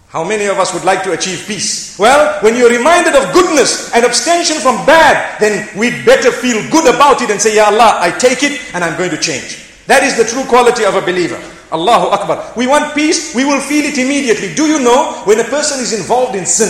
How 0.08 0.24
many 0.24 0.46
of 0.46 0.58
us 0.58 0.72
would 0.72 0.84
like 0.84 1.02
to 1.04 1.12
achieve 1.12 1.44
peace? 1.46 1.98
Well, 1.98 2.40
when 2.40 2.56
you're 2.56 2.70
reminded 2.70 3.14
of 3.14 3.34
goodness 3.34 3.92
and 3.92 4.06
abstention 4.06 4.56
from 4.56 4.86
bad, 4.86 5.38
then 5.38 5.68
we'd 5.78 6.06
better 6.06 6.32
feel 6.32 6.64
good 6.70 6.88
about 6.94 7.20
it 7.20 7.28
and 7.28 7.38
say, 7.38 7.56
Ya 7.56 7.66
Allah, 7.66 7.98
I 8.00 8.10
take 8.10 8.42
it 8.42 8.58
and 8.72 8.82
I'm 8.82 8.96
going 8.96 9.10
to 9.10 9.18
change. 9.18 9.61
That 9.86 10.02
is 10.02 10.16
the 10.16 10.24
true 10.24 10.44
quality 10.48 10.84
of 10.84 10.94
a 10.94 11.00
believer. 11.02 11.40
Allahu 11.72 12.12
Akbar. 12.12 12.52
We 12.54 12.66
want 12.66 12.94
peace, 12.94 13.34
we 13.34 13.44
will 13.44 13.60
feel 13.60 13.84
it 13.84 13.96
immediately. 13.98 14.54
Do 14.54 14.66
you 14.66 14.78
know 14.84 15.22
when 15.24 15.40
a 15.40 15.44
person 15.44 15.80
is 15.80 15.92
involved 15.98 16.36
in 16.36 16.44
sin, 16.44 16.68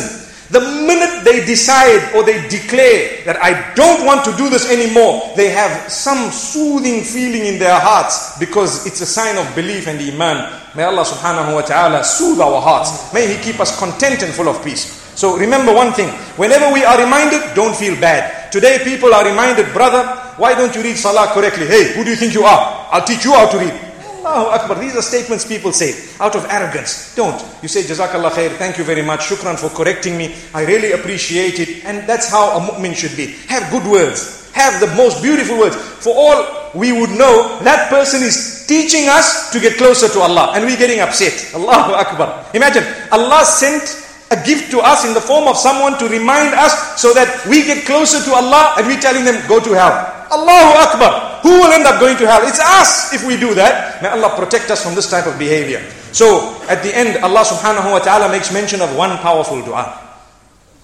the 0.50 0.60
minute 0.60 1.24
they 1.24 1.44
decide 1.44 2.14
or 2.14 2.22
they 2.22 2.46
declare 2.48 3.24
that 3.24 3.40
I 3.42 3.74
don't 3.74 4.06
want 4.06 4.24
to 4.26 4.36
do 4.36 4.48
this 4.48 4.70
anymore, 4.70 5.32
they 5.34 5.50
have 5.50 5.90
some 5.90 6.30
soothing 6.30 7.02
feeling 7.02 7.46
in 7.46 7.58
their 7.58 7.78
hearts 7.80 8.38
because 8.38 8.86
it's 8.86 9.00
a 9.00 9.06
sign 9.06 9.36
of 9.36 9.48
belief 9.56 9.88
and 9.88 9.98
iman. 9.98 10.60
May 10.76 10.84
Allah 10.84 11.04
subhanahu 11.04 11.54
wa 11.54 11.62
ta'ala 11.62 12.04
soothe 12.04 12.40
our 12.40 12.60
hearts. 12.60 13.12
May 13.12 13.26
He 13.26 13.42
keep 13.42 13.60
us 13.60 13.76
content 13.78 14.22
and 14.22 14.32
full 14.32 14.48
of 14.48 14.62
peace. 14.62 15.00
So 15.16 15.36
remember 15.36 15.74
one 15.74 15.92
thing, 15.92 16.08
whenever 16.36 16.72
we 16.72 16.84
are 16.84 17.00
reminded, 17.00 17.54
don't 17.54 17.74
feel 17.76 17.98
bad. 18.00 18.41
Today 18.52 18.84
people 18.84 19.14
are 19.14 19.24
reminded, 19.24 19.72
brother, 19.72 20.04
why 20.36 20.52
don't 20.52 20.76
you 20.76 20.82
read 20.82 20.98
Salah 20.98 21.32
correctly? 21.32 21.66
Hey, 21.66 21.94
who 21.94 22.04
do 22.04 22.10
you 22.10 22.16
think 22.16 22.34
you 22.34 22.44
are? 22.44 22.86
I'll 22.92 23.02
teach 23.02 23.24
you 23.24 23.32
how 23.32 23.48
to 23.48 23.56
read. 23.56 23.72
Allahu 24.20 24.50
Akbar. 24.52 24.78
These 24.78 24.94
are 24.94 25.00
statements 25.00 25.46
people 25.46 25.72
say 25.72 25.96
out 26.20 26.36
of 26.36 26.44
arrogance. 26.50 27.14
Don't. 27.16 27.40
You 27.62 27.68
say, 27.68 27.82
Jazakallah 27.82 28.30
khair, 28.30 28.50
thank 28.58 28.76
you 28.76 28.84
very 28.84 29.00
much, 29.00 29.20
shukran 29.20 29.58
for 29.58 29.70
correcting 29.70 30.18
me. 30.18 30.36
I 30.52 30.66
really 30.66 30.92
appreciate 30.92 31.60
it. 31.60 31.82
And 31.86 32.06
that's 32.06 32.28
how 32.30 32.58
a 32.58 32.60
mu'min 32.60 32.94
should 32.94 33.16
be. 33.16 33.32
Have 33.48 33.72
good 33.72 33.90
words. 33.90 34.52
Have 34.52 34.80
the 34.80 34.94
most 34.96 35.22
beautiful 35.22 35.58
words. 35.58 35.74
For 35.74 36.12
all 36.14 36.70
we 36.74 36.92
would 36.92 37.10
know, 37.16 37.58
that 37.64 37.88
person 37.88 38.22
is 38.22 38.66
teaching 38.68 39.08
us 39.08 39.50
to 39.52 39.60
get 39.60 39.78
closer 39.78 40.08
to 40.08 40.20
Allah. 40.20 40.52
And 40.54 40.66
we're 40.66 40.76
getting 40.76 41.00
upset. 41.00 41.54
Allahu 41.54 41.92
Akbar. 41.92 42.44
Imagine, 42.52 42.84
Allah 43.10 43.46
sent 43.46 44.01
a 44.32 44.38
gift 44.48 44.72
to 44.72 44.80
us 44.80 45.04
in 45.04 45.12
the 45.12 45.20
form 45.20 45.44
of 45.46 45.60
someone 45.60 46.00
to 46.00 46.08
remind 46.08 46.56
us 46.56 46.96
so 46.96 47.12
that 47.12 47.44
we 47.44 47.62
get 47.68 47.84
closer 47.84 48.24
to 48.24 48.32
Allah 48.32 48.74
and 48.80 48.88
we're 48.88 49.00
telling 49.00 49.28
them, 49.28 49.36
go 49.46 49.60
to 49.60 49.76
hell. 49.76 49.92
Allahu 50.32 50.72
Akbar. 50.80 51.12
Who 51.44 51.60
will 51.60 51.72
end 51.72 51.84
up 51.84 52.00
going 52.00 52.16
to 52.16 52.26
hell? 52.26 52.40
It's 52.48 52.60
us 52.60 53.12
if 53.12 53.26
we 53.26 53.36
do 53.36 53.52
that. 53.54 54.00
May 54.00 54.08
Allah 54.08 54.32
protect 54.34 54.70
us 54.70 54.80
from 54.82 54.94
this 54.94 55.10
type 55.10 55.26
of 55.26 55.38
behavior. 55.38 55.84
So, 56.16 56.56
at 56.72 56.80
the 56.82 56.94
end, 56.96 57.20
Allah 57.20 57.44
subhanahu 57.44 57.92
wa 57.92 57.98
ta'ala 58.00 58.32
makes 58.32 58.52
mention 58.52 58.80
of 58.80 58.96
one 58.96 59.18
powerful 59.18 59.60
dua. 59.60 59.92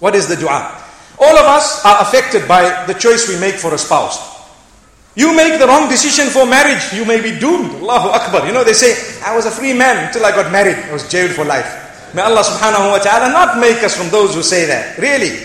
What 0.00 0.14
is 0.14 0.28
the 0.28 0.36
dua? 0.36 0.68
All 1.18 1.36
of 1.38 1.46
us 1.46 1.84
are 1.86 2.02
affected 2.02 2.46
by 2.46 2.84
the 2.86 2.94
choice 2.94 3.28
we 3.28 3.40
make 3.40 3.54
for 3.56 3.72
a 3.72 3.78
spouse. 3.78 4.20
You 5.16 5.34
make 5.34 5.58
the 5.58 5.66
wrong 5.66 5.88
decision 5.88 6.26
for 6.28 6.46
marriage, 6.46 6.92
you 6.92 7.04
may 7.04 7.20
be 7.22 7.38
doomed. 7.38 7.80
Allahu 7.82 8.08
Akbar. 8.12 8.46
You 8.46 8.52
know, 8.52 8.62
they 8.62 8.74
say, 8.76 8.94
I 9.24 9.34
was 9.34 9.46
a 9.46 9.50
free 9.50 9.72
man 9.72 10.06
until 10.06 10.26
I 10.26 10.30
got 10.30 10.52
married. 10.52 10.76
I 10.76 10.92
was 10.92 11.08
jailed 11.08 11.32
for 11.32 11.44
life. 11.44 11.87
May 12.14 12.22
Allah 12.22 12.42
subhanahu 12.42 12.90
wa 12.92 12.98
ta'ala 12.98 13.32
not 13.32 13.58
make 13.58 13.82
us 13.82 13.96
from 13.96 14.08
those 14.08 14.34
who 14.34 14.42
say 14.42 14.66
that. 14.66 14.98
Really. 14.98 15.44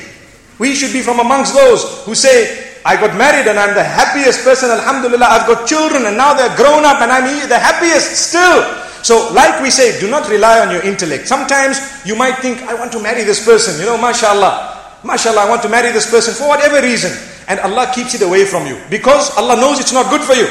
We 0.59 0.75
should 0.75 0.93
be 0.93 1.01
from 1.01 1.19
amongst 1.19 1.53
those 1.53 2.05
who 2.05 2.15
say, 2.15 2.77
I 2.85 2.95
got 2.95 3.17
married 3.17 3.47
and 3.47 3.57
I'm 3.59 3.73
the 3.73 3.83
happiest 3.83 4.43
person, 4.43 4.69
alhamdulillah. 4.69 5.25
I've 5.25 5.47
got 5.47 5.67
children 5.67 6.05
and 6.05 6.15
now 6.15 6.33
they're 6.33 6.55
grown 6.55 6.85
up 6.85 7.01
and 7.01 7.11
I'm 7.11 7.25
the 7.49 7.59
happiest 7.59 8.29
still. 8.29 8.63
So, 9.03 9.33
like 9.33 9.61
we 9.61 9.69
say, 9.69 9.99
do 9.99 10.09
not 10.09 10.29
rely 10.29 10.59
on 10.59 10.71
your 10.71 10.83
intellect. 10.83 11.27
Sometimes 11.27 11.79
you 12.05 12.15
might 12.15 12.39
think, 12.39 12.61
I 12.63 12.75
want 12.75 12.91
to 12.93 13.01
marry 13.01 13.23
this 13.23 13.43
person, 13.43 13.79
you 13.79 13.85
know, 13.85 13.97
mashallah. 13.97 15.01
Mashallah, 15.03 15.41
I 15.41 15.49
want 15.49 15.61
to 15.63 15.69
marry 15.69 15.91
this 15.91 16.09
person 16.09 16.33
for 16.33 16.47
whatever 16.47 16.79
reason 16.81 17.11
and 17.47 17.59
Allah 17.59 17.91
keeps 17.93 18.13
it 18.15 18.21
away 18.21 18.45
from 18.45 18.67
you 18.67 18.79
because 18.89 19.35
Allah 19.37 19.55
knows 19.55 19.79
it's 19.79 19.93
not 19.93 20.09
good 20.09 20.21
for 20.21 20.33
you. 20.33 20.47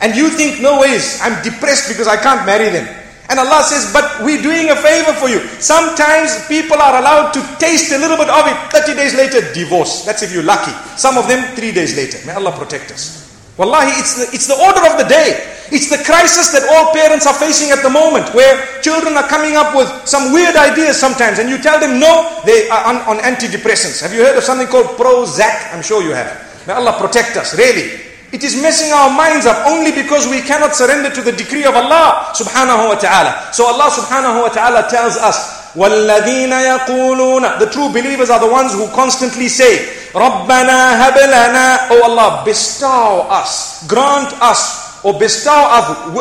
And 0.00 0.16
you 0.16 0.30
think, 0.30 0.60
no 0.60 0.80
ways, 0.80 1.20
I'm 1.22 1.42
depressed 1.44 1.88
because 1.88 2.08
I 2.08 2.16
can't 2.16 2.44
marry 2.44 2.70
them. 2.70 2.86
And 3.32 3.40
Allah 3.40 3.64
says, 3.64 3.88
but 3.96 4.20
we're 4.20 4.44
doing 4.44 4.68
a 4.68 4.76
favor 4.76 5.16
for 5.16 5.32
you. 5.32 5.40
Sometimes 5.56 6.36
people 6.52 6.76
are 6.76 7.00
allowed 7.00 7.32
to 7.32 7.40
taste 7.56 7.88
a 7.88 7.96
little 7.96 8.20
bit 8.20 8.28
of 8.28 8.44
it. 8.44 8.56
30 8.76 8.92
days 8.92 9.16
later, 9.16 9.40
divorce. 9.56 10.04
That's 10.04 10.20
if 10.22 10.36
you're 10.36 10.44
lucky. 10.44 10.70
Some 11.00 11.16
of 11.16 11.26
them, 11.28 11.40
three 11.56 11.72
days 11.72 11.96
later. 11.96 12.20
May 12.28 12.36
Allah 12.36 12.52
protect 12.52 12.92
us. 12.92 13.24
Wallahi, 13.56 13.88
it's 13.96 14.20
the, 14.20 14.24
it's 14.36 14.46
the 14.52 14.60
order 14.60 14.84
of 14.84 15.00
the 15.00 15.08
day. 15.08 15.48
It's 15.72 15.88
the 15.88 16.04
crisis 16.04 16.52
that 16.52 16.68
all 16.76 16.92
parents 16.92 17.24
are 17.24 17.32
facing 17.32 17.72
at 17.72 17.80
the 17.80 17.88
moment, 17.88 18.28
where 18.36 18.52
children 18.84 19.16
are 19.16 19.24
coming 19.24 19.56
up 19.56 19.72
with 19.72 19.88
some 20.04 20.30
weird 20.36 20.52
ideas 20.52 21.00
sometimes, 21.00 21.38
and 21.38 21.48
you 21.48 21.56
tell 21.56 21.80
them 21.80 21.96
no, 21.96 22.36
they 22.44 22.68
are 22.68 22.84
on, 22.84 22.96
on 23.08 23.16
antidepressants. 23.24 24.02
Have 24.04 24.12
you 24.12 24.20
heard 24.20 24.36
of 24.36 24.44
something 24.44 24.68
called 24.68 25.00
Prozac? 25.00 25.72
I'm 25.72 25.80
sure 25.80 26.02
you 26.04 26.12
have. 26.12 26.36
May 26.66 26.74
Allah 26.74 27.00
protect 27.00 27.38
us, 27.38 27.56
really. 27.56 28.11
It 28.31 28.43
is 28.43 28.59
messing 28.61 28.91
our 28.91 29.09
minds 29.15 29.45
up 29.45 29.65
only 29.67 29.91
because 29.91 30.27
we 30.27 30.41
cannot 30.41 30.75
surrender 30.75 31.09
to 31.09 31.21
the 31.21 31.31
decree 31.31 31.63
of 31.63 31.75
Allah 31.75 32.31
subhanahu 32.35 32.89
wa 32.91 32.95
ta'ala. 32.99 33.53
So 33.55 33.67
Allah 33.71 33.87
subhanahu 33.87 34.41
wa 34.43 34.49
ta'ala 34.51 34.89
tells 34.91 35.15
us, 35.15 35.71
وَالَّذِينَ 35.75 36.51
يَقُولُونَ 36.51 37.59
The 37.59 37.69
true 37.71 37.87
believers 37.89 38.29
are 38.29 38.39
the 38.39 38.51
ones 38.51 38.73
who 38.73 38.87
constantly 38.91 39.47
say, 39.47 39.87
رَبَّنَا 40.11 40.79
هَبْ 40.99 41.15
لَنَا 41.23 41.87
Oh 41.91 42.03
Allah, 42.03 42.43
bestow 42.43 43.27
us, 43.31 43.87
grant 43.87 44.33
us 44.41 44.99
or 45.05 45.17
bestow 45.17 45.55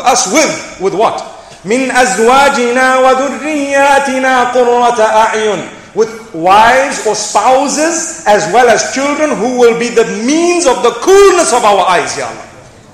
us 0.05 0.31
with, 0.33 0.79
with 0.81 0.95
what? 0.95 1.37
من 1.67 1.91
أزواجنا 1.91 2.97
وذرياتنا 2.99 4.45
قرة 4.45 5.01
أعين 5.03 5.69
with 5.95 6.35
wives 6.35 7.07
or 7.07 7.15
spouses 7.15 8.23
as 8.27 8.45
well 8.53 8.69
as 8.69 8.93
children 8.93 9.37
who 9.37 9.59
will 9.59 9.79
be 9.79 9.89
the 9.89 10.05
means 10.25 10.67
of 10.67 10.83
the 10.83 10.91
coolness 11.01 11.53
of 11.53 11.65
our 11.65 11.87
eyes, 11.89 12.17
Ya 12.17 12.29
Allah. 12.29 12.47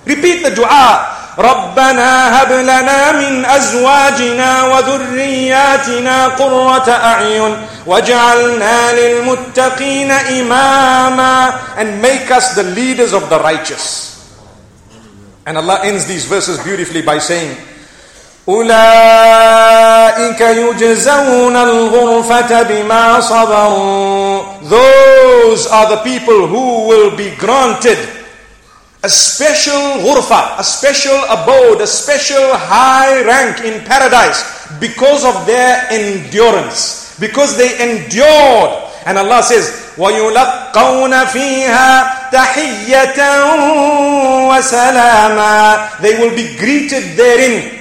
Repeat 0.07 0.43
the 0.43 0.55
dua. 0.55 1.19
ربنا 1.39 2.43
هب 2.43 2.53
لنا 2.53 3.13
من 3.13 3.45
أزواجنا 3.45 4.63
وذرياتنا 4.65 6.27
قرة 6.29 6.89
أعين 6.93 7.57
واجعلنا 7.87 8.93
للمتقين 8.93 10.11
إماما 10.11 11.53
and 11.77 12.03
make 12.03 12.31
us 12.31 12.55
the 12.55 12.63
leaders 12.63 13.13
of 13.15 13.29
the 13.31 13.39
righteous. 13.39 14.13
And 15.47 15.57
Allah 15.57 15.81
ends 15.83 16.07
these 16.07 16.27
verses 16.27 16.63
beautifully 16.63 17.03
by 17.03 17.19
saying, 17.19 17.57
أولئك 18.49 20.41
يجزون 20.41 21.57
الغرفة 21.57 22.63
بما 22.63 23.21
صبروا 23.21 24.43
Those 24.63 25.67
are 25.67 25.89
the 25.89 26.03
people 26.03 26.47
who 26.47 26.87
will 26.89 27.17
be 27.17 27.31
granted 27.37 27.99
a 29.05 29.09
special 29.09 29.99
ghurfa, 30.07 30.59
a 30.59 30.65
special 30.65 31.19
abode, 31.29 31.81
a 31.81 31.87
special 31.87 32.55
high 32.55 33.23
rank 33.27 33.61
in 33.65 33.85
paradise 33.85 34.45
because 34.79 35.25
of 35.25 35.45
their 35.47 35.87
endurance, 35.91 37.17
because 37.19 37.57
they 37.57 37.75
endured. 37.83 38.71
And 39.05 39.19
Allah 39.19 39.43
says, 39.43 39.95
وَيُلَقَّوْنَ 39.99 41.25
فِيهَا 41.27 42.31
تحية 42.31 43.19
وسلاما 44.49 46.01
They 46.01 46.19
will 46.21 46.35
be 46.37 46.57
greeted 46.57 47.17
therein. 47.17 47.76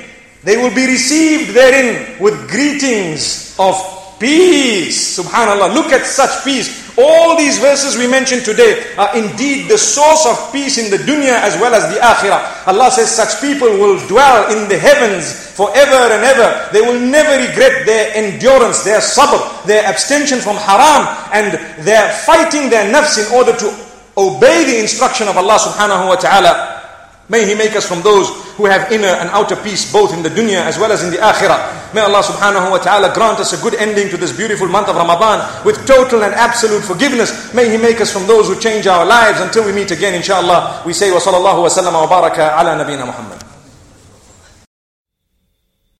They 0.46 0.56
will 0.56 0.70
be 0.70 0.86
received 0.86 1.58
therein 1.58 2.22
with 2.22 2.48
greetings 2.48 3.56
of 3.58 3.74
peace. 4.20 5.18
Subhanallah. 5.18 5.74
Look 5.74 5.90
at 5.90 6.06
such 6.06 6.44
peace. 6.44 6.86
All 6.96 7.36
these 7.36 7.58
verses 7.58 7.98
we 7.98 8.06
mentioned 8.06 8.44
today 8.44 8.94
are 8.96 9.10
indeed 9.18 9.68
the 9.68 9.76
source 9.76 10.24
of 10.24 10.38
peace 10.52 10.78
in 10.78 10.86
the 10.88 11.02
dunya 11.02 11.34
as 11.34 11.58
well 11.60 11.74
as 11.74 11.92
the 11.92 11.98
akhirah. 11.98 12.70
Allah 12.70 12.92
says 12.94 13.10
such 13.10 13.42
people 13.42 13.66
will 13.68 13.98
dwell 14.06 14.46
in 14.54 14.68
the 14.68 14.78
heavens 14.78 15.50
forever 15.58 16.14
and 16.14 16.22
ever. 16.22 16.70
They 16.72 16.80
will 16.80 17.00
never 17.00 17.42
regret 17.42 17.84
their 17.84 18.14
endurance, 18.14 18.84
their 18.84 19.00
sabr, 19.00 19.42
their 19.66 19.84
abstention 19.90 20.38
from 20.38 20.54
haram, 20.62 21.10
and 21.34 21.58
their 21.84 22.06
fighting 22.22 22.70
their 22.70 22.86
nafs 22.94 23.18
in 23.18 23.26
order 23.34 23.50
to 23.58 23.66
obey 24.16 24.64
the 24.64 24.78
instruction 24.78 25.26
of 25.26 25.36
Allah 25.36 25.58
subhanahu 25.58 26.06
wa 26.06 26.14
ta'ala. 26.14 26.75
May 27.28 27.44
He 27.44 27.54
make 27.54 27.74
us 27.74 27.86
from 27.86 28.02
those 28.02 28.30
who 28.54 28.66
have 28.66 28.90
inner 28.92 29.08
and 29.18 29.28
outer 29.30 29.56
peace 29.56 29.90
both 29.92 30.14
in 30.14 30.22
the 30.22 30.28
dunya 30.30 30.62
as 30.62 30.78
well 30.78 30.92
as 30.92 31.02
in 31.02 31.10
the 31.10 31.18
akhirah. 31.18 31.94
May 31.94 32.00
Allah 32.02 32.22
subhanahu 32.22 32.70
wa 32.70 32.78
ta'ala 32.78 33.12
grant 33.14 33.40
us 33.40 33.52
a 33.52 33.62
good 33.62 33.74
ending 33.74 34.08
to 34.10 34.16
this 34.16 34.36
beautiful 34.36 34.68
month 34.68 34.88
of 34.88 34.96
Ramadan 34.96 35.42
with 35.64 35.86
total 35.86 36.22
and 36.22 36.34
absolute 36.34 36.82
forgiveness. 36.82 37.52
May 37.54 37.68
He 37.70 37.76
make 37.78 38.00
us 38.00 38.12
from 38.12 38.26
those 38.26 38.48
who 38.48 38.58
change 38.58 38.86
our 38.86 39.04
lives 39.04 39.40
until 39.40 39.64
we 39.66 39.72
meet 39.72 39.90
again 39.90 40.14
inshallah. 40.14 40.82
We 40.86 40.92
say 40.92 41.10
wa 41.10 41.18
sallallahu 41.18 41.62
wa 41.62 41.68
sallama 41.68 42.06
wa 42.06 42.08
baraka 42.08 42.54
ala 42.58 42.78
nabina 42.78 43.06
Muhammad. 43.06 43.45